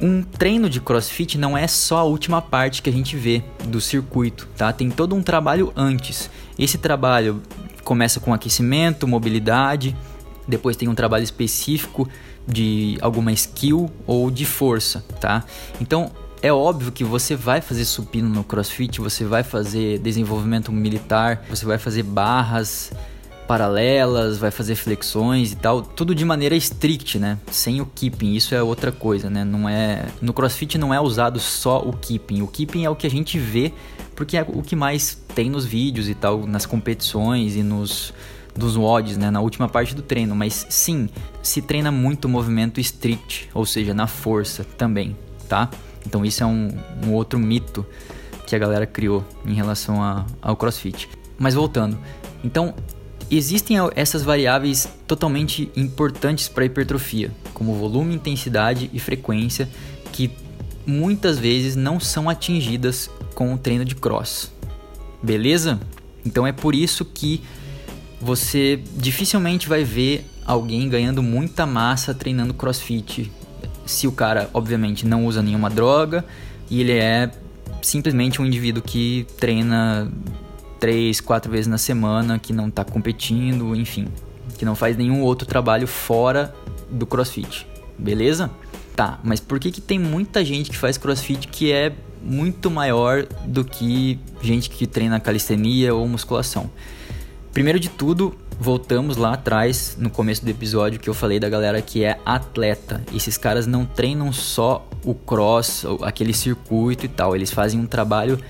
Um 0.00 0.22
treino 0.22 0.70
de 0.70 0.80
crossfit 0.80 1.36
não 1.36 1.54
é 1.54 1.66
só 1.66 1.98
a 1.98 2.04
última 2.04 2.40
parte 2.40 2.80
que 2.80 2.88
a 2.88 2.92
gente 2.92 3.18
vê 3.18 3.44
do 3.66 3.82
circuito, 3.82 4.48
tá? 4.56 4.72
Tem 4.72 4.88
todo 4.88 5.14
um 5.14 5.22
trabalho 5.22 5.74
antes. 5.76 6.30
Esse 6.58 6.78
trabalho 6.78 7.42
começa 7.84 8.18
com 8.18 8.32
aquecimento, 8.32 9.06
mobilidade, 9.06 9.94
depois 10.48 10.74
tem 10.74 10.88
um 10.88 10.94
trabalho 10.94 11.24
específico 11.24 12.08
de 12.46 12.98
alguma 13.00 13.32
skill 13.32 13.90
ou 14.06 14.30
de 14.30 14.44
força, 14.44 15.04
tá? 15.20 15.44
Então 15.80 16.10
é 16.42 16.52
óbvio 16.52 16.92
que 16.92 17.02
você 17.02 17.34
vai 17.34 17.60
fazer 17.60 17.84
supino 17.84 18.28
no 18.28 18.44
CrossFit, 18.44 19.00
você 19.00 19.24
vai 19.24 19.42
fazer 19.42 19.98
desenvolvimento 19.98 20.70
militar, 20.70 21.42
você 21.48 21.64
vai 21.64 21.78
fazer 21.78 22.02
barras 22.02 22.92
paralelas, 23.46 24.38
vai 24.38 24.50
fazer 24.50 24.74
flexões 24.74 25.52
e 25.52 25.56
tal, 25.56 25.82
tudo 25.82 26.14
de 26.14 26.24
maneira 26.24 26.54
strict, 26.56 27.18
né? 27.18 27.38
Sem 27.50 27.80
o 27.80 27.86
keeping, 27.86 28.34
isso 28.34 28.54
é 28.54 28.62
outra 28.62 28.90
coisa, 28.90 29.28
né? 29.28 29.44
Não 29.44 29.68
é 29.68 30.06
no 30.20 30.32
CrossFit 30.32 30.78
não 30.78 30.92
é 30.92 31.00
usado 31.00 31.38
só 31.38 31.78
o 31.80 31.92
keeping. 31.92 32.42
O 32.42 32.46
keeping 32.46 32.84
é 32.84 32.90
o 32.90 32.96
que 32.96 33.06
a 33.06 33.10
gente 33.10 33.38
vê 33.38 33.72
porque 34.14 34.36
é 34.36 34.46
o 34.46 34.62
que 34.62 34.76
mais 34.76 35.18
tem 35.34 35.50
nos 35.50 35.64
vídeos 35.64 36.08
e 36.08 36.14
tal, 36.14 36.46
nas 36.46 36.64
competições 36.66 37.56
e 37.56 37.62
nos 37.62 38.12
dos 38.56 38.76
WODs, 38.76 39.16
né, 39.16 39.30
na 39.30 39.40
última 39.40 39.68
parte 39.68 39.94
do 39.94 40.02
treino, 40.02 40.34
mas 40.34 40.66
sim, 40.68 41.08
se 41.42 41.60
treina 41.60 41.90
muito 41.90 42.28
movimento 42.28 42.80
strict, 42.80 43.50
ou 43.52 43.66
seja, 43.66 43.92
na 43.92 44.06
força 44.06 44.64
também, 44.76 45.16
tá? 45.48 45.68
Então 46.06 46.24
isso 46.24 46.42
é 46.42 46.46
um, 46.46 46.70
um 47.04 47.12
outro 47.12 47.38
mito 47.38 47.84
que 48.46 48.54
a 48.54 48.58
galera 48.58 48.86
criou 48.86 49.24
em 49.44 49.54
relação 49.54 50.02
a, 50.02 50.24
ao 50.40 50.56
CrossFit. 50.56 51.08
Mas 51.38 51.54
voltando, 51.54 51.98
então 52.44 52.74
existem 53.30 53.76
essas 53.96 54.22
variáveis 54.22 54.88
totalmente 55.06 55.70
importantes 55.74 56.48
para 56.48 56.62
a 56.62 56.66
hipertrofia, 56.66 57.30
como 57.52 57.74
volume, 57.74 58.14
intensidade 58.14 58.90
e 58.92 59.00
frequência, 59.00 59.68
que 60.12 60.30
muitas 60.86 61.38
vezes 61.38 61.74
não 61.74 61.98
são 61.98 62.28
atingidas 62.28 63.10
com 63.34 63.52
o 63.52 63.58
treino 63.58 63.84
de 63.84 63.94
cross. 63.94 64.52
Beleza? 65.22 65.80
Então 66.24 66.46
é 66.46 66.52
por 66.52 66.74
isso 66.74 67.04
que 67.04 67.42
você 68.24 68.80
dificilmente 68.96 69.68
vai 69.68 69.84
ver 69.84 70.24
alguém 70.46 70.88
ganhando 70.88 71.22
muita 71.22 71.66
massa 71.66 72.14
treinando 72.14 72.54
crossfit. 72.54 73.30
Se 73.84 74.06
o 74.06 74.12
cara, 74.12 74.48
obviamente, 74.54 75.06
não 75.06 75.26
usa 75.26 75.42
nenhuma 75.42 75.68
droga 75.68 76.24
e 76.70 76.80
ele 76.80 76.92
é 76.92 77.30
simplesmente 77.82 78.40
um 78.40 78.46
indivíduo 78.46 78.82
que 78.82 79.26
treina 79.38 80.10
três, 80.80 81.20
quatro 81.20 81.52
vezes 81.52 81.66
na 81.66 81.76
semana, 81.76 82.38
que 82.38 82.50
não 82.50 82.68
está 82.68 82.82
competindo, 82.82 83.76
enfim, 83.76 84.08
que 84.56 84.64
não 84.64 84.74
faz 84.74 84.96
nenhum 84.96 85.20
outro 85.20 85.46
trabalho 85.46 85.86
fora 85.86 86.54
do 86.90 87.04
crossfit. 87.04 87.66
Beleza? 87.98 88.50
Tá, 88.96 89.20
mas 89.22 89.38
por 89.38 89.60
que, 89.60 89.70
que 89.70 89.82
tem 89.82 89.98
muita 89.98 90.42
gente 90.42 90.70
que 90.70 90.78
faz 90.78 90.96
crossfit 90.96 91.46
que 91.48 91.70
é 91.70 91.92
muito 92.22 92.70
maior 92.70 93.26
do 93.44 93.66
que 93.66 94.18
gente 94.40 94.70
que 94.70 94.86
treina 94.86 95.20
calistenia 95.20 95.94
ou 95.94 96.08
musculação? 96.08 96.70
Primeiro 97.54 97.78
de 97.78 97.88
tudo, 97.88 98.34
voltamos 98.58 99.16
lá 99.16 99.34
atrás 99.34 99.96
no 99.96 100.10
começo 100.10 100.44
do 100.44 100.50
episódio 100.50 100.98
que 100.98 101.08
eu 101.08 101.14
falei 101.14 101.38
da 101.38 101.48
galera 101.48 101.80
que 101.80 102.02
é 102.02 102.18
atleta. 102.26 103.00
Esses 103.14 103.38
caras 103.38 103.64
não 103.64 103.86
treinam 103.86 104.32
só 104.32 104.84
o 105.04 105.14
cross, 105.14 105.86
aquele 106.02 106.34
circuito 106.34 107.06
e 107.06 107.08
tal, 107.08 107.36
eles 107.36 107.52
fazem 107.52 107.78
um 107.78 107.86
trabalho 107.86 108.40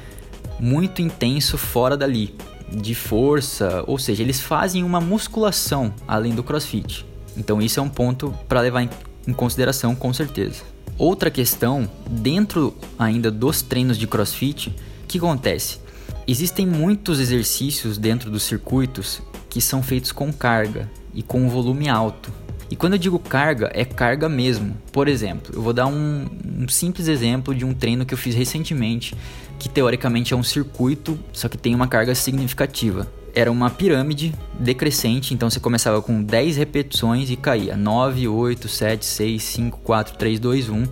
muito 0.58 1.02
intenso 1.02 1.58
fora 1.58 1.98
dali, 1.98 2.34
de 2.72 2.94
força, 2.94 3.84
ou 3.86 3.98
seja, 3.98 4.22
eles 4.22 4.40
fazem 4.40 4.82
uma 4.82 5.02
musculação 5.02 5.92
além 6.08 6.34
do 6.34 6.42
crossfit. 6.42 7.04
Então 7.36 7.60
isso 7.60 7.78
é 7.78 7.82
um 7.82 7.90
ponto 7.90 8.34
para 8.48 8.62
levar 8.62 8.88
em 9.28 9.32
consideração 9.34 9.94
com 9.94 10.14
certeza. 10.14 10.62
Outra 10.96 11.30
questão, 11.30 11.90
dentro 12.08 12.74
ainda 12.98 13.30
dos 13.30 13.60
treinos 13.60 13.98
de 13.98 14.06
crossfit, 14.06 14.74
que 15.06 15.18
acontece? 15.18 15.83
Existem 16.26 16.66
muitos 16.66 17.20
exercícios 17.20 17.98
dentro 17.98 18.30
dos 18.30 18.44
circuitos 18.44 19.20
que 19.50 19.60
são 19.60 19.82
feitos 19.82 20.10
com 20.10 20.32
carga 20.32 20.90
e 21.12 21.22
com 21.22 21.42
um 21.42 21.48
volume 21.50 21.86
alto. 21.86 22.32
E 22.70 22.74
quando 22.74 22.94
eu 22.94 22.98
digo 22.98 23.18
carga, 23.18 23.70
é 23.74 23.84
carga 23.84 24.26
mesmo. 24.26 24.74
Por 24.90 25.06
exemplo, 25.06 25.54
eu 25.54 25.60
vou 25.60 25.74
dar 25.74 25.86
um, 25.86 26.26
um, 26.58 26.66
simples 26.66 27.08
exemplo 27.08 27.54
de 27.54 27.62
um 27.62 27.74
treino 27.74 28.06
que 28.06 28.14
eu 28.14 28.18
fiz 28.18 28.34
recentemente, 28.34 29.14
que 29.58 29.68
teoricamente 29.68 30.32
é 30.32 30.36
um 30.36 30.42
circuito, 30.42 31.18
só 31.30 31.46
que 31.46 31.58
tem 31.58 31.74
uma 31.74 31.86
carga 31.86 32.14
significativa. 32.14 33.06
Era 33.34 33.52
uma 33.52 33.68
pirâmide 33.68 34.34
decrescente, 34.58 35.34
então 35.34 35.50
você 35.50 35.60
começava 35.60 36.00
com 36.00 36.22
10 36.22 36.56
repetições 36.56 37.30
e 37.30 37.36
caía 37.36 37.76
9, 37.76 38.26
8, 38.28 38.66
7, 38.66 39.04
6, 39.04 39.42
5, 39.42 39.78
4, 39.80 40.16
3, 40.16 40.40
2, 40.40 40.68
1 40.70 40.84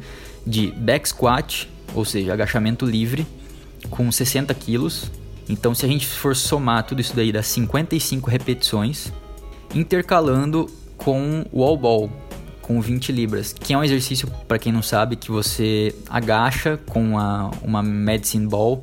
de 0.46 0.66
back 0.72 1.08
squat, 1.08 1.70
ou 1.94 2.04
seja, 2.04 2.34
agachamento 2.34 2.84
livre, 2.84 3.26
com 3.88 4.12
60 4.12 4.52
quilos, 4.54 5.10
então, 5.52 5.74
se 5.74 5.84
a 5.84 5.88
gente 5.88 6.06
for 6.06 6.34
somar 6.34 6.82
tudo 6.84 7.00
isso 7.00 7.14
daí, 7.14 7.30
dá 7.30 7.42
55 7.42 8.30
repetições, 8.30 9.12
intercalando 9.74 10.66
com 10.96 11.44
o 11.52 11.60
wall 11.60 11.76
ball, 11.76 12.10
com 12.62 12.80
20 12.80 13.12
libras, 13.12 13.52
que 13.52 13.74
é 13.74 13.78
um 13.78 13.84
exercício, 13.84 14.26
para 14.48 14.58
quem 14.58 14.72
não 14.72 14.82
sabe, 14.82 15.16
que 15.16 15.30
você 15.30 15.94
agacha 16.08 16.78
com 16.88 17.18
a, 17.18 17.50
uma 17.62 17.82
medicine 17.82 18.46
ball 18.46 18.80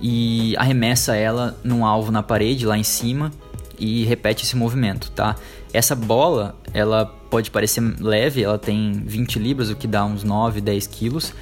e 0.00 0.56
arremessa 0.56 1.14
ela 1.14 1.56
num 1.62 1.84
alvo 1.84 2.10
na 2.10 2.22
parede 2.22 2.66
lá 2.66 2.76
em 2.76 2.82
cima 2.82 3.30
e 3.78 4.04
repete 4.04 4.44
esse 4.44 4.56
movimento, 4.56 5.10
tá? 5.12 5.36
Essa 5.72 5.94
bola, 5.94 6.56
ela 6.74 7.06
pode 7.06 7.50
parecer 7.50 7.82
leve, 8.00 8.42
ela 8.42 8.58
tem 8.58 8.92
20 9.04 9.38
libras, 9.38 9.70
o 9.70 9.76
que 9.76 9.86
dá 9.86 10.04
uns 10.04 10.24
9, 10.24 10.60
10 10.60 10.86
quilos, 10.88 11.32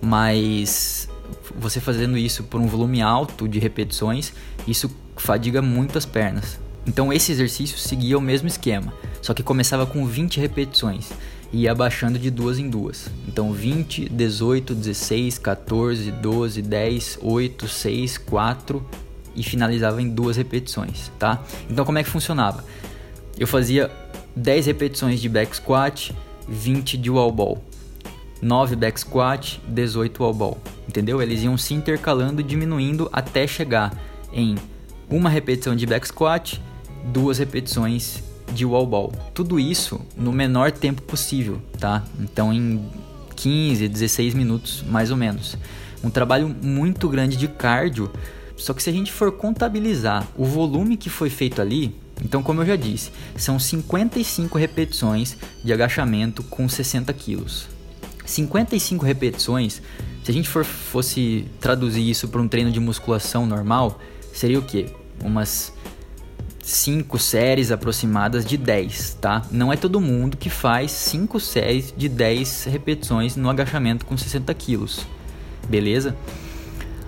mas 0.00 1.08
você 1.56 1.80
fazendo 1.80 2.16
isso 2.16 2.44
por 2.44 2.60
um 2.60 2.66
volume 2.66 3.02
alto 3.02 3.48
de 3.48 3.58
repetições, 3.58 4.32
isso 4.66 4.90
fadiga 5.16 5.60
muito 5.60 5.98
as 5.98 6.06
pernas. 6.06 6.58
Então 6.86 7.12
esse 7.12 7.30
exercício 7.30 7.78
seguia 7.78 8.18
o 8.18 8.20
mesmo 8.20 8.48
esquema, 8.48 8.92
só 9.20 9.32
que 9.32 9.42
começava 9.42 9.86
com 9.86 10.04
20 10.04 10.40
repetições 10.40 11.10
e 11.52 11.62
ia 11.62 11.72
abaixando 11.72 12.18
de 12.18 12.30
duas 12.30 12.58
em 12.58 12.68
duas. 12.68 13.08
Então 13.28 13.52
20, 13.52 14.08
18, 14.08 14.74
16, 14.74 15.38
14, 15.38 16.10
12, 16.10 16.62
10, 16.62 17.18
8, 17.22 17.68
6, 17.68 18.18
4 18.18 18.86
e 19.34 19.42
finalizava 19.42 20.02
em 20.02 20.08
duas 20.08 20.36
repetições, 20.36 21.10
tá? 21.18 21.42
Então 21.70 21.84
como 21.84 21.98
é 21.98 22.02
que 22.02 22.10
funcionava? 22.10 22.64
Eu 23.38 23.46
fazia 23.46 23.90
10 24.34 24.66
repetições 24.66 25.20
de 25.20 25.28
back 25.28 25.54
squat, 25.56 26.14
20 26.48 26.98
de 26.98 27.10
wall 27.10 27.30
ball. 27.30 27.62
9 28.42 28.74
back 28.74 28.98
squat, 28.98 29.62
18 29.68 30.20
wall 30.20 30.34
ball, 30.34 30.58
entendeu? 30.88 31.22
Eles 31.22 31.44
iam 31.44 31.56
se 31.56 31.72
intercalando, 31.74 32.42
diminuindo 32.42 33.08
até 33.12 33.46
chegar 33.46 33.96
em 34.32 34.56
uma 35.08 35.30
repetição 35.30 35.76
de 35.76 35.86
back 35.86 36.08
squat, 36.08 36.60
duas 37.04 37.38
repetições 37.38 38.20
de 38.52 38.66
wall 38.66 38.86
ball. 38.86 39.12
Tudo 39.32 39.60
isso 39.60 40.00
no 40.16 40.32
menor 40.32 40.72
tempo 40.72 41.02
possível, 41.02 41.62
tá? 41.78 42.04
Então 42.18 42.52
em 42.52 42.84
15, 43.36 43.88
16 43.88 44.34
minutos 44.34 44.82
mais 44.88 45.12
ou 45.12 45.16
menos. 45.16 45.56
Um 46.02 46.10
trabalho 46.10 46.48
muito 46.62 47.08
grande 47.08 47.36
de 47.36 47.46
cardio. 47.46 48.10
Só 48.56 48.74
que 48.74 48.82
se 48.82 48.90
a 48.90 48.92
gente 48.92 49.12
for 49.12 49.32
contabilizar 49.32 50.26
o 50.36 50.44
volume 50.44 50.96
que 50.96 51.08
foi 51.08 51.30
feito 51.30 51.62
ali, 51.62 51.94
então 52.24 52.42
como 52.42 52.60
eu 52.60 52.66
já 52.66 52.76
disse, 52.76 53.10
são 53.36 53.58
55 53.58 54.58
repetições 54.58 55.36
de 55.64 55.72
agachamento 55.72 56.42
com 56.42 56.68
60 56.68 57.12
quilos. 57.12 57.68
55 58.24 59.04
repetições, 59.04 59.82
se 60.22 60.30
a 60.30 60.34
gente 60.34 60.48
for, 60.48 60.64
fosse 60.64 61.46
traduzir 61.60 62.08
isso 62.08 62.28
para 62.28 62.40
um 62.40 62.48
treino 62.48 62.70
de 62.70 62.78
musculação 62.78 63.46
normal, 63.46 64.00
seria 64.32 64.58
o 64.58 64.62
quê? 64.62 64.86
Umas 65.22 65.72
5 66.62 67.18
séries 67.18 67.72
aproximadas 67.72 68.44
de 68.44 68.56
10, 68.56 69.18
tá? 69.20 69.42
Não 69.50 69.72
é 69.72 69.76
todo 69.76 70.00
mundo 70.00 70.36
que 70.36 70.48
faz 70.48 70.92
5 70.92 71.40
séries 71.40 71.92
de 71.96 72.08
10 72.08 72.64
repetições 72.64 73.34
no 73.34 73.50
agachamento 73.50 74.06
com 74.06 74.16
60 74.16 74.54
quilos, 74.54 75.04
beleza? 75.68 76.16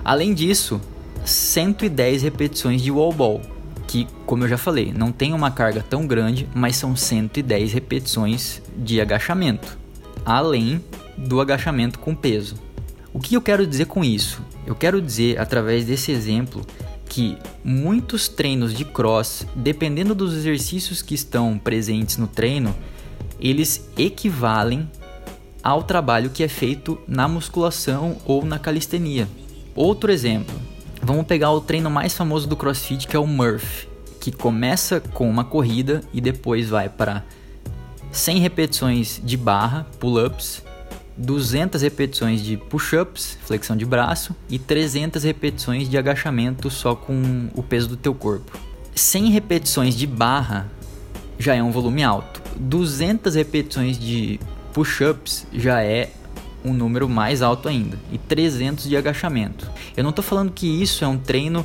Além 0.05 0.35
disso, 0.35 0.81
110 1.25 2.23
repetições 2.23 2.83
de 2.83 2.91
wall 2.91 3.13
ball, 3.13 3.41
que, 3.87 4.09
como 4.27 4.43
eu 4.43 4.49
já 4.49 4.59
falei, 4.59 4.93
não 4.93 5.13
tem 5.13 5.33
uma 5.33 5.53
carga 5.53 5.85
tão 5.89 6.07
grande, 6.07 6.49
mas 6.53 6.75
são 6.75 6.97
110 6.97 7.73
repetições 7.73 8.61
de 8.77 9.01
agachamento, 9.01 9.79
além 10.27 10.83
do 11.17 11.41
agachamento 11.41 11.99
com 11.99 12.15
peso. 12.15 12.57
O 13.13 13.21
que 13.21 13.35
eu 13.35 13.43
quero 13.43 13.67
dizer 13.67 13.87
com 13.87 14.05
isso? 14.05 14.43
Eu 14.67 14.75
quero 14.75 15.01
dizer, 15.01 15.39
através 15.39 15.85
desse 15.85 16.11
exemplo, 16.11 16.67
que 17.09 17.39
muitos 17.63 18.29
treinos 18.29 18.75
de 18.75 18.85
cross, 18.85 19.47
dependendo 19.55 20.15
dos 20.15 20.35
exercícios 20.35 21.01
que 21.01 21.15
estão 21.15 21.57
presentes 21.59 22.17
no 22.17 22.27
treino, 22.27 22.75
eles 23.39 23.89
equivalem 23.97 24.91
ao 25.63 25.83
trabalho 25.83 26.31
que 26.31 26.43
é 26.43 26.49
feito 26.49 26.99
na 27.07 27.29
musculação 27.29 28.17
ou 28.25 28.45
na 28.45 28.59
calistenia. 28.59 29.29
Outro 29.75 30.11
exemplo, 30.11 30.55
vamos 31.03 31.27
pegar 31.27 31.53
o 31.53 31.61
treino 31.61 31.91
mais 31.91 32.15
famoso 32.15 32.49
do 32.49 32.57
CrossFit 32.57 33.07
que 33.07 33.17
é 33.17 33.19
o 33.19 33.27
Murphy, 33.27 33.89
que 34.21 34.33
começa 34.33 35.01
com 35.01 35.29
uma 35.29 35.45
corrida 35.45 36.03
e 36.13 36.21
depois 36.21 36.69
vai 36.69 36.89
para 36.89 37.25
100 38.11 38.41
repetições 38.41 39.21
de 39.23 39.37
barra, 39.37 39.87
pull-ups, 39.99 40.63
200 41.17 41.83
repetições 41.83 42.43
de 42.43 42.57
push-ups, 42.57 43.39
flexão 43.45 43.77
de 43.77 43.85
braço, 43.85 44.35
e 44.49 44.59
300 44.59 45.23
repetições 45.23 45.89
de 45.89 45.97
agachamento 45.97 46.71
só 46.71 46.95
com 46.95 47.49
o 47.55 47.63
peso 47.63 47.89
do 47.89 47.97
teu 47.97 48.15
corpo. 48.15 48.59
100 48.95 49.31
repetições 49.31 49.97
de 49.97 50.07
barra 50.07 50.71
já 51.39 51.55
é 51.55 51.63
um 51.63 51.71
volume 51.71 52.03
alto. 52.03 52.43
200 52.57 53.35
repetições 53.35 53.99
de 53.99 54.41
push-ups 54.73 55.47
já 55.53 55.83
é 55.83 56.11
um 56.65 56.73
número 56.73 57.09
mais 57.09 57.43
alto 57.43 57.69
ainda. 57.69 57.99
E 58.13 58.19
300 58.19 58.89
de 58.89 58.97
agachamento. 58.97 59.71
Eu 59.97 60.03
não 60.03 60.11
estou 60.11 60.25
falando 60.25 60.53
que 60.53 60.67
isso 60.67 61.05
é 61.05 61.09
um 61.09 61.19
treino 61.19 61.65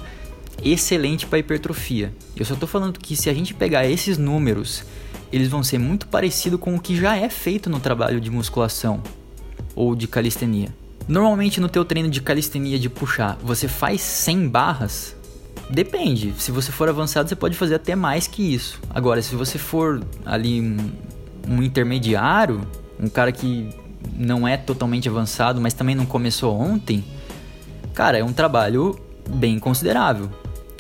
excelente 0.64 1.26
para 1.26 1.40
hipertrofia. 1.40 2.14
Eu 2.36 2.46
só 2.46 2.54
estou 2.54 2.68
falando 2.68 3.00
que 3.00 3.16
se 3.16 3.30
a 3.30 3.34
gente 3.34 3.54
pegar 3.54 3.88
esses 3.88 4.18
números, 4.18 4.84
eles 5.32 5.48
vão 5.48 5.64
ser 5.64 5.78
muito 5.78 6.08
parecidos 6.08 6.60
com 6.60 6.76
o 6.76 6.80
que 6.80 6.96
já 6.96 7.16
é 7.16 7.30
feito 7.30 7.70
no 7.70 7.80
trabalho 7.80 8.20
de 8.20 8.30
musculação 8.30 9.02
ou 9.76 9.96
de 9.96 10.08
calistenia. 10.08 10.70
Normalmente 11.08 11.60
no 11.60 11.68
teu 11.68 11.84
treino 11.84 12.10
de 12.10 12.22
calistenia 12.22 12.78
de 12.78 12.90
puxar, 12.90 13.38
você 13.42 13.68
faz 13.68 14.02
100 14.02 14.48
barras? 14.48 15.16
Depende. 15.70 16.34
Se 16.38 16.52
você 16.52 16.72
for 16.72 16.90
avançado, 16.90 17.30
você 17.30 17.36
pode 17.36 17.56
fazer 17.56 17.76
até 17.76 17.96
mais 17.96 18.28
que 18.28 18.54
isso. 18.54 18.80
Agora, 18.90 19.22
se 19.22 19.36
você 19.36 19.58
for 19.58 20.04
ali 20.26 20.62
um, 20.62 20.92
um 21.48 21.64
intermediário, 21.64 22.62
um 23.00 23.08
cara 23.08 23.32
que 23.32 23.70
não 24.16 24.48
é 24.48 24.58
totalmente 24.58 25.08
avançado, 25.08 25.62
mas 25.62 25.74
também 25.74 25.96
não 25.96 26.06
começou 26.06 26.60
ontem, 26.60 27.04
cara, 27.94 28.18
é 28.18 28.24
um 28.24 28.34
trabalho 28.34 29.00
bem 29.28 29.60
considerável. 29.60 30.30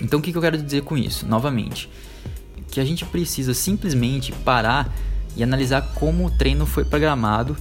Então, 0.01 0.19
o 0.19 0.21
que, 0.21 0.31
que 0.31 0.37
eu 0.37 0.41
quero 0.41 0.57
dizer 0.57 0.81
com 0.81 0.97
isso? 0.97 1.25
Novamente, 1.27 1.89
que 2.71 2.79
a 2.79 2.85
gente 2.85 3.05
precisa 3.05 3.53
simplesmente 3.53 4.31
parar 4.31 4.93
e 5.35 5.43
analisar 5.43 5.81
como 5.95 6.25
o 6.25 6.31
treino 6.31 6.65
foi 6.65 6.83
programado 6.83 7.55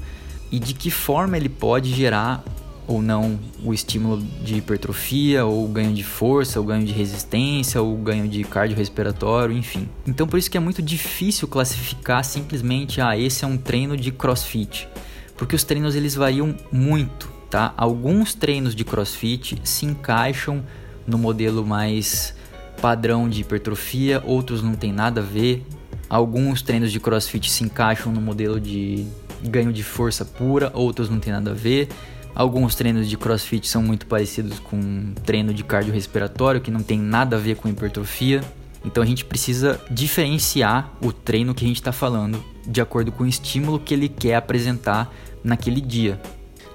e 0.51 0.59
de 0.59 0.75
que 0.75 0.91
forma 0.91 1.37
ele 1.37 1.49
pode 1.49 1.93
gerar 1.93 2.45
ou 2.89 3.03
não 3.03 3.39
o 3.63 3.75
estímulo 3.75 4.23
de 4.43 4.57
hipertrofia, 4.57 5.45
ou 5.45 5.69
ganho 5.69 5.93
de 5.93 6.03
força, 6.03 6.59
ou 6.59 6.65
ganho 6.65 6.87
de 6.87 6.93
resistência, 6.93 7.83
ou 7.83 7.95
ganho 7.99 8.27
de 8.27 8.43
cardiorrespiratório, 8.45 9.55
enfim. 9.55 9.87
Então 10.07 10.27
por 10.27 10.39
isso 10.39 10.51
que 10.51 10.57
é 10.57 10.61
muito 10.61 10.81
difícil 10.81 11.47
classificar 11.47 12.25
simplesmente, 12.25 12.99
ah, 13.03 13.17
esse 13.17 13.45
é 13.45 13.47
um 13.47 13.59
treino 13.59 13.95
de 13.95 14.11
crossfit, 14.11 14.89
porque 15.37 15.55
os 15.55 15.65
treinos 15.65 15.95
eles 15.95 16.15
variam 16.15 16.57
muito, 16.73 17.31
tá? 17.51 17.75
Alguns 17.77 18.35
treinos 18.35 18.75
de 18.75 18.85
crossfit 18.87 19.61
se 19.63 19.85
encaixam 19.85 20.65
no 21.07 21.19
modelo 21.19 21.67
mais 21.67 22.35
padrão 22.81 23.29
de 23.29 23.43
hipertrofia, 23.43 24.23
outros 24.25 24.63
não 24.63 24.75
tem 24.75 24.93
nada 24.93 25.21
a 25.21 25.25
ver. 25.25 25.63
Alguns 26.09 26.63
treinos 26.63 26.91
de 26.91 26.99
crossfit 26.99 27.51
se 27.51 27.65
encaixam 27.65 28.11
no 28.11 28.21
modelo 28.21 28.59
de 28.59 29.07
ganho 29.43 29.73
de 29.73 29.83
força 29.83 30.25
pura, 30.25 30.71
outros 30.75 31.09
não 31.09 31.19
tem 31.19 31.33
nada 31.33 31.51
a 31.51 31.55
ver. 31.55 31.89
Alguns 32.35 32.75
treinos 32.75 33.09
de 33.09 33.17
crossfit 33.17 33.67
são 33.67 33.83
muito 33.83 34.07
parecidos 34.07 34.59
com 34.59 34.77
um 34.77 35.13
treino 35.25 35.53
de 35.53 35.65
cardiorrespiratório, 35.65 36.61
que 36.61 36.71
não 36.71 36.83
tem 36.83 36.99
nada 36.99 37.37
a 37.37 37.39
ver 37.39 37.57
com 37.57 37.69
hipertrofia. 37.69 38.43
Então 38.85 39.03
a 39.03 39.07
gente 39.07 39.25
precisa 39.25 39.81
diferenciar 39.91 40.93
o 41.03 41.13
treino 41.13 41.55
que 41.55 41.65
a 41.65 41.69
gente 41.69 41.81
está 41.81 41.93
falando 41.93 42.43
de 42.67 42.81
acordo 42.81 43.11
com 43.11 43.25
o 43.25 43.27
estímulo 43.27 43.81
que 43.81 43.95
ele 43.95 44.09
quer 44.09 44.37
apresentar 44.37 45.13
naquele 45.43 45.81
dia. 45.81 46.21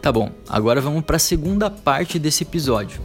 Tá 0.01 0.11
bom, 0.11 0.31
agora 0.49 0.81
vamos 0.81 1.03
para 1.05 1.15
a 1.15 1.19
segunda 1.19 1.69
parte 1.69 2.19
desse 2.19 2.43
episódio. 2.43 2.99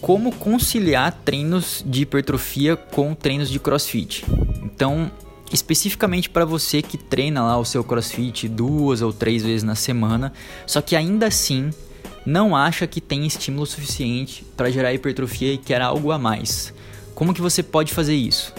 Como 0.00 0.30
conciliar 0.30 1.10
treinos 1.24 1.82
de 1.86 2.02
hipertrofia 2.02 2.76
com 2.76 3.14
treinos 3.14 3.48
de 3.48 3.58
crossfit. 3.58 4.26
Então, 4.62 5.10
especificamente 5.54 6.28
para 6.28 6.44
você 6.44 6.82
que 6.82 6.98
treina 6.98 7.42
lá 7.42 7.56
o 7.56 7.64
seu 7.64 7.84
CrossFit 7.84 8.48
duas 8.48 9.00
ou 9.00 9.12
três 9.12 9.42
vezes 9.42 9.62
na 9.62 9.76
semana, 9.76 10.32
só 10.66 10.82
que 10.82 10.96
ainda 10.96 11.28
assim 11.28 11.70
não 12.26 12.56
acha 12.56 12.86
que 12.88 13.00
tem 13.00 13.24
estímulo 13.24 13.64
suficiente 13.64 14.44
para 14.56 14.70
gerar 14.70 14.92
hipertrofia 14.92 15.52
e 15.52 15.58
quer 15.58 15.80
algo 15.80 16.10
a 16.10 16.18
mais. 16.18 16.74
Como 17.14 17.32
que 17.32 17.40
você 17.40 17.62
pode 17.62 17.94
fazer 17.94 18.14
isso? 18.14 18.52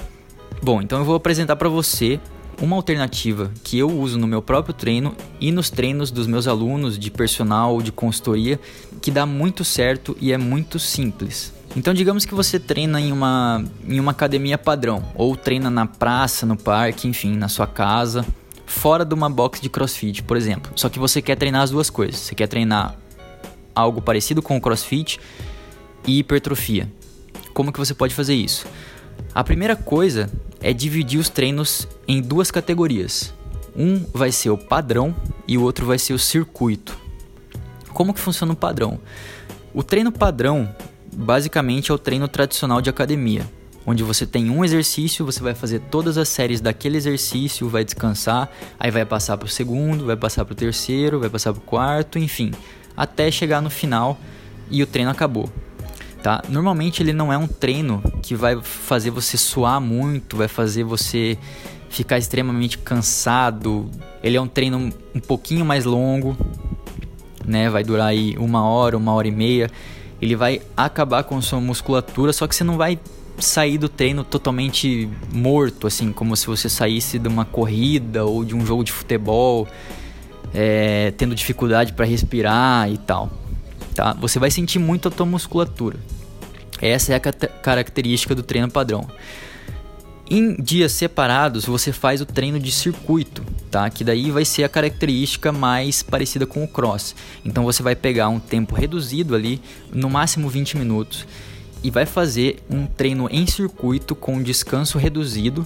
Bom, 0.63 0.81
então 0.81 0.99
eu 0.99 1.05
vou 1.05 1.15
apresentar 1.15 1.57
para 1.57 1.67
você 1.67 2.19
uma 2.61 2.77
alternativa 2.77 3.51
que 3.61 3.77
eu 3.77 3.89
uso 3.91 4.17
no 4.17 4.25
meu 4.25 4.41
próprio 4.41 4.73
treino 4.73 5.13
e 5.41 5.51
nos 5.51 5.69
treinos 5.69 6.09
dos 6.09 6.27
meus 6.27 6.47
alunos 6.47 6.97
de 6.97 7.11
personal 7.11 7.73
ou 7.73 7.81
de 7.81 7.91
consultoria, 7.91 8.57
que 9.01 9.11
dá 9.11 9.25
muito 9.25 9.65
certo 9.65 10.15
e 10.21 10.31
é 10.31 10.37
muito 10.37 10.79
simples. 10.79 11.53
Então, 11.75 11.93
digamos 11.93 12.25
que 12.25 12.33
você 12.33 12.57
treina 12.57 13.01
em 13.01 13.11
uma, 13.11 13.63
em 13.87 13.99
uma 13.99 14.11
academia 14.11 14.57
padrão, 14.57 15.03
ou 15.13 15.35
treina 15.35 15.69
na 15.69 15.85
praça, 15.85 16.45
no 16.45 16.55
parque, 16.55 17.07
enfim, 17.07 17.35
na 17.35 17.49
sua 17.49 17.67
casa, 17.67 18.25
fora 18.65 19.03
de 19.03 19.13
uma 19.13 19.29
box 19.29 19.59
de 19.59 19.69
crossfit, 19.69 20.23
por 20.23 20.37
exemplo. 20.37 20.71
Só 20.75 20.87
que 20.87 20.97
você 20.97 21.21
quer 21.21 21.35
treinar 21.35 21.63
as 21.63 21.71
duas 21.71 21.89
coisas. 21.89 22.15
Você 22.15 22.33
quer 22.33 22.47
treinar 22.47 22.95
algo 23.75 24.01
parecido 24.01 24.41
com 24.41 24.55
o 24.55 24.61
crossfit 24.61 25.19
e 26.07 26.19
hipertrofia. 26.19 26.89
Como 27.53 27.73
que 27.73 27.79
você 27.79 27.93
pode 27.93 28.15
fazer 28.15 28.35
isso? 28.35 28.65
A 29.33 29.43
primeira 29.43 29.75
coisa 29.75 30.29
é 30.61 30.71
dividir 30.71 31.19
os 31.19 31.29
treinos 31.29 31.87
em 32.07 32.21
duas 32.21 32.51
categorias. 32.51 33.33
Um 33.75 34.05
vai 34.13 34.31
ser 34.31 34.49
o 34.49 34.57
padrão 34.57 35.13
e 35.45 35.57
o 35.57 35.61
outro 35.61 35.85
vai 35.85 35.99
ser 35.99 36.13
o 36.13 36.19
circuito. 36.19 36.97
Como 37.93 38.13
que 38.13 38.19
funciona 38.19 38.53
o 38.53 38.55
padrão? 38.55 38.99
O 39.73 39.83
treino 39.83 40.11
padrão 40.11 40.73
basicamente 41.15 41.91
é 41.91 41.93
o 41.93 41.97
treino 41.97 42.27
tradicional 42.27 42.81
de 42.81 42.89
academia, 42.89 43.49
onde 43.85 44.03
você 44.03 44.25
tem 44.25 44.49
um 44.49 44.65
exercício, 44.65 45.25
você 45.25 45.41
vai 45.41 45.53
fazer 45.53 45.79
todas 45.91 46.17
as 46.17 46.27
séries 46.27 46.59
daquele 46.59 46.97
exercício, 46.97 47.69
vai 47.69 47.85
descansar, 47.85 48.51
aí 48.79 48.91
vai 48.91 49.05
passar 49.05 49.37
para 49.37 49.45
o 49.45 49.49
segundo, 49.49 50.05
vai 50.05 50.15
passar 50.15 50.43
para 50.43 50.53
o 50.53 50.55
terceiro, 50.55 51.19
vai 51.19 51.29
passar 51.29 51.53
para 51.53 51.59
o 51.59 51.63
quarto, 51.63 52.19
enfim, 52.19 52.51
até 52.97 53.31
chegar 53.31 53.61
no 53.61 53.69
final 53.69 54.19
e 54.69 54.83
o 54.83 54.87
treino 54.87 55.11
acabou. 55.11 55.49
Tá? 56.21 56.41
Normalmente 56.49 57.03
ele 57.03 57.13
não 57.13 57.31
é 57.31 57.37
um 57.37 57.47
treino 57.47 58.01
que 58.23 58.33
vai 58.35 58.59
fazer 58.61 59.11
você 59.11 59.37
suar 59.37 59.79
muito, 59.79 60.35
vai 60.35 60.47
fazer 60.47 60.83
você 60.83 61.37
ficar 61.87 62.17
extremamente 62.17 62.79
cansado. 62.79 63.89
Ele 64.23 64.35
é 64.35 64.41
um 64.41 64.47
treino 64.47 64.91
um 65.13 65.19
pouquinho 65.19 65.63
mais 65.63 65.85
longo, 65.85 66.35
né? 67.45 67.69
Vai 67.69 67.83
durar 67.83 68.07
aí 68.07 68.35
uma 68.39 68.67
hora, 68.67 68.97
uma 68.97 69.13
hora 69.13 69.27
e 69.27 69.31
meia 69.31 69.69
ele 70.25 70.35
vai 70.35 70.61
acabar 70.75 71.23
com 71.23 71.41
sua 71.41 71.61
musculatura, 71.61 72.33
só 72.33 72.47
que 72.47 72.55
você 72.55 72.63
não 72.63 72.77
vai 72.77 72.99
sair 73.37 73.77
do 73.77 73.87
treino 73.87 74.23
totalmente 74.23 75.09
morto, 75.31 75.87
assim, 75.87 76.11
como 76.11 76.35
se 76.35 76.47
você 76.47 76.69
saísse 76.69 77.19
de 77.19 77.27
uma 77.27 77.45
corrida 77.45 78.25
ou 78.25 78.43
de 78.43 78.55
um 78.55 78.65
jogo 78.65 78.83
de 78.83 78.91
futebol, 78.91 79.67
é, 80.53 81.11
tendo 81.17 81.35
dificuldade 81.35 81.93
para 81.93 82.05
respirar 82.05 82.89
e 82.89 82.97
tal. 82.97 83.29
Tá? 83.93 84.13
Você 84.13 84.39
vai 84.39 84.49
sentir 84.49 84.79
muito 84.79 85.07
a 85.07 85.11
tua 85.11 85.25
musculatura. 85.25 85.97
Essa 86.81 87.13
é 87.13 87.15
a 87.15 87.19
característica 87.19 88.33
do 88.35 88.43
treino 88.43 88.69
padrão. 88.69 89.07
Em 90.29 90.55
dias 90.55 90.91
separados, 90.91 91.65
você 91.65 91.91
faz 91.91 92.19
o 92.19 92.25
treino 92.25 92.59
de 92.59 92.71
circuito, 92.71 93.43
tá? 93.69 93.89
Que 93.89 94.03
daí 94.03 94.31
vai 94.31 94.45
ser 94.45 94.63
a 94.63 94.69
característica 94.69 95.51
mais 95.51 96.01
parecida 96.03 96.45
com 96.45 96.63
o 96.63 96.67
cross. 96.67 97.15
Então 97.43 97.63
você 97.63 97.83
vai 97.83 97.95
pegar 97.95 98.29
um 98.29 98.39
tempo 98.39 98.75
reduzido 98.75 99.35
ali, 99.35 99.61
no 99.91 100.09
máximo 100.09 100.49
20 100.49 100.77
minutos, 100.77 101.25
e 101.83 101.91
vai 101.91 102.05
fazer 102.05 102.57
um 102.69 102.85
treino 102.85 103.27
em 103.31 103.45
circuito 103.45 104.15
com 104.15 104.41
descanso 104.41 104.97
reduzido, 104.97 105.65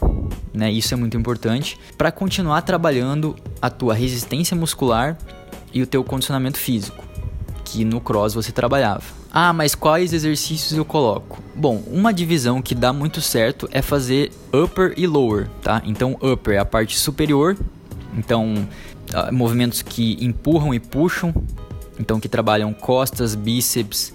né? 0.53 0.69
Isso 0.71 0.93
é 0.93 0.97
muito 0.97 1.15
importante 1.15 1.79
para 1.97 2.11
continuar 2.11 2.61
trabalhando 2.63 3.35
a 3.61 3.69
tua 3.69 3.93
resistência 3.93 4.55
muscular 4.55 5.17
e 5.73 5.81
o 5.81 5.87
teu 5.87 6.03
condicionamento 6.03 6.57
físico, 6.57 7.03
que 7.63 7.85
no 7.85 8.01
cross 8.01 8.33
você 8.33 8.51
trabalhava. 8.51 9.03
Ah, 9.31 9.53
mas 9.53 9.75
quais 9.75 10.11
exercícios 10.11 10.73
eu 10.77 10.83
coloco? 10.83 11.41
Bom, 11.55 11.83
uma 11.87 12.11
divisão 12.11 12.61
que 12.61 12.73
dá 12.73 12.91
muito 12.91 13.21
certo 13.21 13.69
é 13.71 13.81
fazer 13.81 14.31
upper 14.51 14.93
e 14.97 15.05
lower, 15.05 15.47
tá? 15.61 15.81
Então, 15.85 16.17
upper 16.21 16.55
é 16.55 16.57
a 16.57 16.65
parte 16.65 16.97
superior, 16.97 17.55
então 18.19 18.67
uh, 19.13 19.33
movimentos 19.33 19.81
que 19.81 20.17
empurram 20.19 20.73
e 20.73 20.79
puxam, 20.79 21.33
então 21.99 22.19
que 22.19 22.29
trabalham 22.29 22.73
costas, 22.73 23.33
bíceps, 23.33 24.13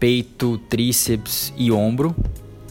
peito, 0.00 0.58
tríceps 0.68 1.52
e 1.56 1.70
ombro. 1.70 2.16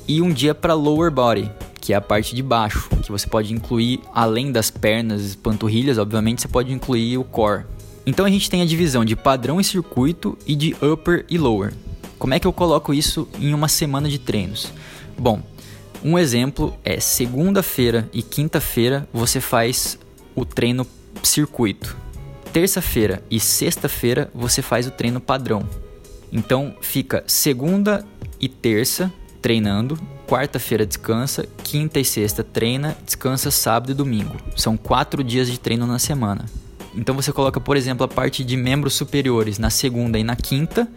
E 0.07 0.21
um 0.21 0.31
dia 0.31 0.53
para 0.53 0.73
lower 0.73 1.09
body, 1.11 1.49
que 1.79 1.93
é 1.93 1.95
a 1.95 2.01
parte 2.01 2.35
de 2.35 2.43
baixo, 2.43 2.89
que 3.01 3.11
você 3.11 3.27
pode 3.27 3.53
incluir 3.53 4.01
além 4.13 4.51
das 4.51 4.69
pernas, 4.69 5.35
panturrilhas, 5.35 5.97
obviamente 5.97 6.41
você 6.41 6.47
pode 6.47 6.73
incluir 6.73 7.17
o 7.17 7.23
core, 7.23 7.63
então 8.05 8.25
a 8.25 8.29
gente 8.29 8.49
tem 8.49 8.61
a 8.61 8.65
divisão 8.65 9.05
de 9.05 9.15
padrão 9.15 9.61
e 9.61 9.63
circuito 9.63 10.37
e 10.45 10.55
de 10.55 10.75
upper 10.81 11.25
e 11.29 11.37
lower. 11.37 11.73
Como 12.17 12.33
é 12.33 12.39
que 12.39 12.47
eu 12.47 12.53
coloco 12.53 12.93
isso 12.93 13.27
em 13.39 13.53
uma 13.53 13.67
semana 13.67 14.09
de 14.09 14.19
treinos? 14.19 14.71
Bom, 15.17 15.41
um 16.03 16.17
exemplo 16.17 16.75
é 16.83 16.99
segunda-feira 16.99 18.09
e 18.11 18.23
quinta-feira 18.23 19.07
você 19.13 19.39
faz 19.39 19.99
o 20.35 20.45
treino 20.45 20.85
circuito. 21.23 21.97
Terça-feira 22.51 23.23
e 23.29 23.39
sexta-feira 23.39 24.29
você 24.33 24.61
faz 24.61 24.87
o 24.87 24.91
treino 24.91 25.21
padrão. 25.21 25.67
Então 26.31 26.75
fica 26.81 27.23
segunda 27.27 28.05
e 28.39 28.47
terça 28.49 29.11
treinando, 29.41 29.97
quarta-feira 30.27 30.85
descansa, 30.85 31.45
quinta 31.63 31.99
e 31.99 32.05
sexta 32.05 32.43
treina, 32.43 32.95
descansa 33.05 33.49
sábado 33.49 33.91
e 33.91 33.95
domingo. 33.95 34.37
São 34.55 34.77
quatro 34.77 35.23
dias 35.23 35.49
de 35.49 35.59
treino 35.59 35.87
na 35.87 35.99
semana. 35.99 36.45
Então 36.95 37.15
você 37.15 37.31
coloca, 37.31 37.59
por 37.59 37.77
exemplo, 37.77 38.03
a 38.03 38.07
parte 38.07 38.43
de 38.43 38.57
membros 38.57 38.93
superiores 38.93 39.57
na 39.57 39.69
segunda 39.69 40.19
e 40.19 40.23
na 40.23 40.35
quinta, 40.35 40.87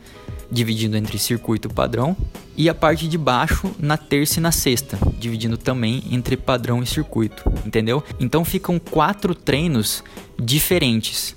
dividindo 0.50 0.96
entre 0.96 1.18
circuito 1.18 1.68
padrão, 1.68 2.16
e 2.56 2.68
a 2.68 2.74
parte 2.74 3.08
de 3.08 3.18
baixo 3.18 3.74
na 3.78 3.96
terça 3.96 4.38
e 4.38 4.42
na 4.42 4.52
sexta, 4.52 4.98
dividindo 5.18 5.56
também 5.56 6.02
entre 6.10 6.36
padrão 6.36 6.82
e 6.82 6.86
circuito, 6.86 7.42
entendeu? 7.64 8.02
Então 8.20 8.44
ficam 8.44 8.78
quatro 8.78 9.34
treinos 9.34 10.02
diferentes. 10.38 11.36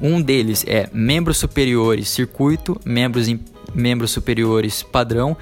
Um 0.00 0.20
deles 0.20 0.64
é 0.66 0.88
membros 0.92 1.38
superiores 1.38 2.08
circuito, 2.08 2.80
membros, 2.84 3.26
membros 3.74 4.10
superiores 4.12 4.82
padrão, 4.82 5.36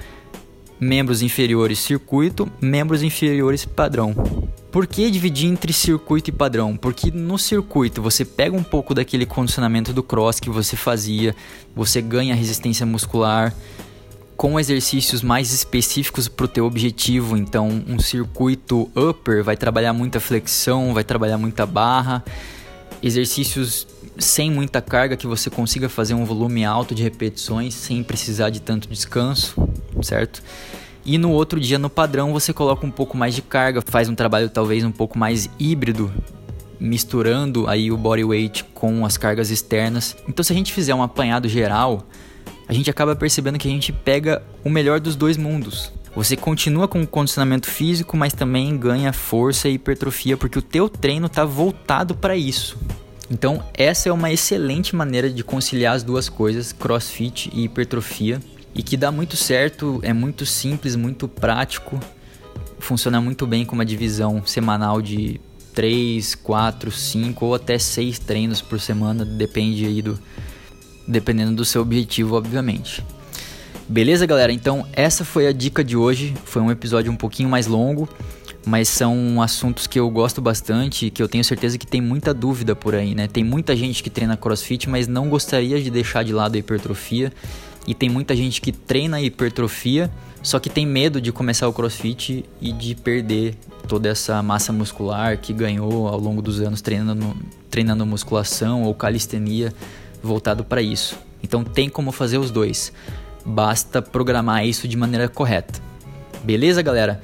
membros 0.79 1.21
inferiores 1.21 1.79
circuito, 1.79 2.49
membros 2.61 3.03
inferiores 3.03 3.65
padrão. 3.65 4.15
Por 4.71 4.85
que 4.85 5.09
dividir 5.09 5.49
entre 5.49 5.73
circuito 5.73 6.29
e 6.29 6.33
padrão? 6.33 6.77
Porque 6.77 7.09
no 7.09 7.39
circuito 7.39 8.01
você 8.01 8.23
pega 8.23 8.55
um 8.55 8.63
pouco 8.63 8.93
daquele 8.93 9.25
condicionamento 9.25 9.91
do 9.91 10.03
cross 10.03 10.39
que 10.39 10.49
você 10.49 10.75
fazia, 10.75 11.35
você 11.75 12.01
ganha 12.01 12.35
resistência 12.35 12.85
muscular 12.85 13.53
com 14.37 14.57
exercícios 14.59 15.21
mais 15.21 15.51
específicos 15.51 16.27
para 16.29 16.45
o 16.45 16.47
teu 16.47 16.65
objetivo. 16.65 17.35
Então, 17.35 17.67
um 17.87 17.99
circuito 17.99 18.89
upper 18.95 19.43
vai 19.43 19.57
trabalhar 19.57 19.91
muita 19.91 20.19
flexão, 20.19 20.93
vai 20.93 21.03
trabalhar 21.03 21.37
muita 21.37 21.65
barra, 21.65 22.23
exercícios 23.01 23.87
sem 24.17 24.51
muita 24.51 24.81
carga 24.81 25.17
que 25.17 25.27
você 25.27 25.49
consiga 25.49 25.89
fazer 25.89 26.13
um 26.13 26.25
volume 26.25 26.63
alto 26.63 26.93
de 26.93 27.01
repetições 27.01 27.73
sem 27.73 28.03
precisar 28.03 28.49
de 28.49 28.61
tanto 28.61 28.87
descanso, 28.87 29.55
certo? 30.01 30.43
E 31.05 31.17
no 31.17 31.31
outro 31.31 31.59
dia 31.59 31.79
no 31.79 31.89
padrão 31.89 32.33
você 32.33 32.53
coloca 32.53 32.85
um 32.85 32.91
pouco 32.91 33.17
mais 33.17 33.33
de 33.33 33.41
carga, 33.41 33.81
faz 33.85 34.09
um 34.09 34.15
trabalho 34.15 34.49
talvez 34.49 34.83
um 34.83 34.91
pouco 34.91 35.17
mais 35.17 35.49
híbrido, 35.57 36.11
misturando 36.79 37.67
aí 37.67 37.91
o 37.91 37.97
body 37.97 38.23
weight 38.23 38.63
com 38.73 39.05
as 39.05 39.17
cargas 39.17 39.49
externas. 39.49 40.15
Então 40.27 40.43
se 40.43 40.53
a 40.53 40.55
gente 40.55 40.73
fizer 40.73 40.93
um 40.93 41.03
apanhado 41.03 41.47
geral, 41.47 42.05
a 42.67 42.73
gente 42.73 42.89
acaba 42.89 43.15
percebendo 43.15 43.57
que 43.57 43.67
a 43.67 43.71
gente 43.71 43.91
pega 43.91 44.43
o 44.63 44.69
melhor 44.69 44.99
dos 44.99 45.15
dois 45.15 45.37
mundos. 45.37 45.91
Você 46.15 46.35
continua 46.35 46.87
com 46.87 47.01
o 47.01 47.07
condicionamento 47.07 47.67
físico, 47.67 48.17
mas 48.17 48.33
também 48.33 48.77
ganha 48.77 49.13
força 49.13 49.69
e 49.69 49.73
hipertrofia 49.73 50.35
porque 50.35 50.59
o 50.59 50.61
teu 50.61 50.89
treino 50.89 51.27
está 51.27 51.45
voltado 51.45 52.15
para 52.15 52.35
isso. 52.35 52.77
Então, 53.31 53.63
essa 53.75 54.09
é 54.09 54.11
uma 54.11 54.31
excelente 54.31 54.95
maneira 54.95 55.29
de 55.29 55.43
conciliar 55.43 55.95
as 55.95 56.03
duas 56.03 56.27
coisas, 56.27 56.73
CrossFit 56.73 57.51
e 57.53 57.63
hipertrofia, 57.63 58.41
e 58.73 58.83
que 58.83 58.95
dá 58.95 59.11
muito 59.11 59.35
certo, 59.35 59.99
é 60.03 60.13
muito 60.13 60.45
simples, 60.45 60.95
muito 60.95 61.27
prático, 61.27 61.99
funciona 62.79 63.19
muito 63.19 63.45
bem 63.45 63.65
com 63.65 63.75
uma 63.75 63.85
divisão 63.85 64.45
semanal 64.45 65.01
de 65.01 65.39
3, 65.73 66.35
4, 66.35 66.91
5 66.91 67.45
ou 67.45 67.55
até 67.55 67.77
6 67.77 68.19
treinos 68.19 68.61
por 68.61 68.79
semana, 68.79 69.25
depende 69.25 69.85
aí 69.85 70.01
do 70.01 70.19
dependendo 71.07 71.55
do 71.55 71.65
seu 71.65 71.81
objetivo, 71.81 72.35
obviamente. 72.35 73.03
Beleza, 73.87 74.27
galera? 74.27 74.51
Então, 74.51 74.85
essa 74.93 75.25
foi 75.25 75.47
a 75.47 75.51
dica 75.51 75.83
de 75.83 75.97
hoje. 75.97 76.35
Foi 76.45 76.61
um 76.61 76.69
episódio 76.69 77.11
um 77.11 77.15
pouquinho 77.15 77.49
mais 77.49 77.65
longo, 77.65 78.07
mas 78.63 78.87
são 78.87 79.41
assuntos 79.41 79.87
que 79.87 79.99
eu 79.99 80.07
gosto 80.11 80.39
bastante 80.39 81.09
que 81.09 81.23
eu 81.23 81.27
tenho 81.27 81.43
certeza 81.43 81.75
que 81.75 81.87
tem 81.87 81.99
muita 81.99 82.31
dúvida 82.31 82.75
por 82.75 82.93
aí, 82.93 83.15
né? 83.15 83.27
Tem 83.27 83.43
muita 83.43 83.75
gente 83.75 84.03
que 84.03 84.09
treina 84.11 84.37
crossfit, 84.37 84.87
mas 84.87 85.07
não 85.07 85.27
gostaria 85.27 85.81
de 85.81 85.89
deixar 85.89 86.23
de 86.23 86.31
lado 86.31 86.53
a 86.55 86.59
hipertrofia. 86.59 87.33
E 87.87 87.93
tem 87.93 88.09
muita 88.09 88.35
gente 88.35 88.61
que 88.61 88.71
treina 88.71 89.21
hipertrofia, 89.21 90.11
só 90.41 90.59
que 90.59 90.69
tem 90.69 90.85
medo 90.85 91.19
de 91.19 91.31
começar 91.31 91.67
o 91.67 91.73
crossfit 91.73 92.45
e 92.61 92.71
de 92.71 92.95
perder 92.95 93.55
toda 93.87 94.07
essa 94.07 94.41
massa 94.43 94.71
muscular 94.71 95.37
que 95.37 95.51
ganhou 95.51 96.07
ao 96.07 96.19
longo 96.19 96.41
dos 96.41 96.61
anos 96.61 96.81
treinando, 96.81 97.35
treinando 97.69 98.05
musculação 98.05 98.83
ou 98.83 98.93
calistenia 98.93 99.73
voltado 100.21 100.63
para 100.63 100.81
isso. 100.81 101.17
Então 101.41 101.63
tem 101.63 101.89
como 101.89 102.11
fazer 102.11 102.37
os 102.37 102.51
dois. 102.51 102.93
Basta 103.45 104.01
programar 104.01 104.65
isso 104.65 104.87
de 104.87 104.95
maneira 104.95 105.27
correta. 105.27 105.81
Beleza, 106.43 106.81
galera? 106.81 107.21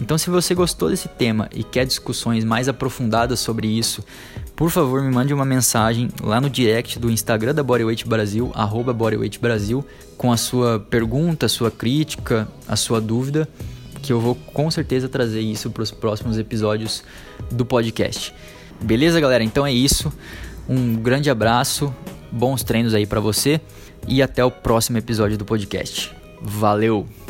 Então, 0.00 0.18
se 0.18 0.28
você 0.28 0.54
gostou 0.54 0.90
desse 0.90 1.08
tema 1.08 1.48
e 1.54 1.64
quer 1.64 1.86
discussões 1.86 2.44
mais 2.44 2.68
aprofundadas 2.68 3.40
sobre 3.40 3.66
isso, 3.66 4.04
por 4.56 4.70
favor, 4.70 5.02
me 5.02 5.14
mande 5.14 5.34
uma 5.34 5.44
mensagem 5.44 6.08
lá 6.22 6.40
no 6.40 6.48
direct 6.48 6.98
do 6.98 7.10
Instagram 7.10 7.54
da 7.54 7.62
Bodyweight 7.62 8.08
Brasil, 8.08 8.50
arroba 8.54 8.90
Bodyweight 8.90 9.38
Brasil, 9.38 9.84
com 10.16 10.32
a 10.32 10.36
sua 10.38 10.80
pergunta, 10.80 11.44
a 11.44 11.48
sua 11.48 11.70
crítica, 11.70 12.48
a 12.66 12.74
sua 12.74 12.98
dúvida, 12.98 13.46
que 14.02 14.10
eu 14.10 14.18
vou 14.18 14.34
com 14.54 14.70
certeza 14.70 15.10
trazer 15.10 15.40
isso 15.40 15.70
para 15.70 15.82
os 15.82 15.90
próximos 15.90 16.38
episódios 16.38 17.04
do 17.50 17.66
podcast. 17.66 18.32
Beleza, 18.80 19.20
galera? 19.20 19.44
Então 19.44 19.66
é 19.66 19.72
isso. 19.72 20.10
Um 20.66 20.96
grande 20.96 21.28
abraço, 21.28 21.94
bons 22.32 22.64
treinos 22.64 22.94
aí 22.94 23.06
para 23.06 23.20
você 23.20 23.60
e 24.08 24.22
até 24.22 24.42
o 24.42 24.50
próximo 24.50 24.96
episódio 24.96 25.36
do 25.36 25.44
podcast. 25.44 26.10
Valeu! 26.40 27.25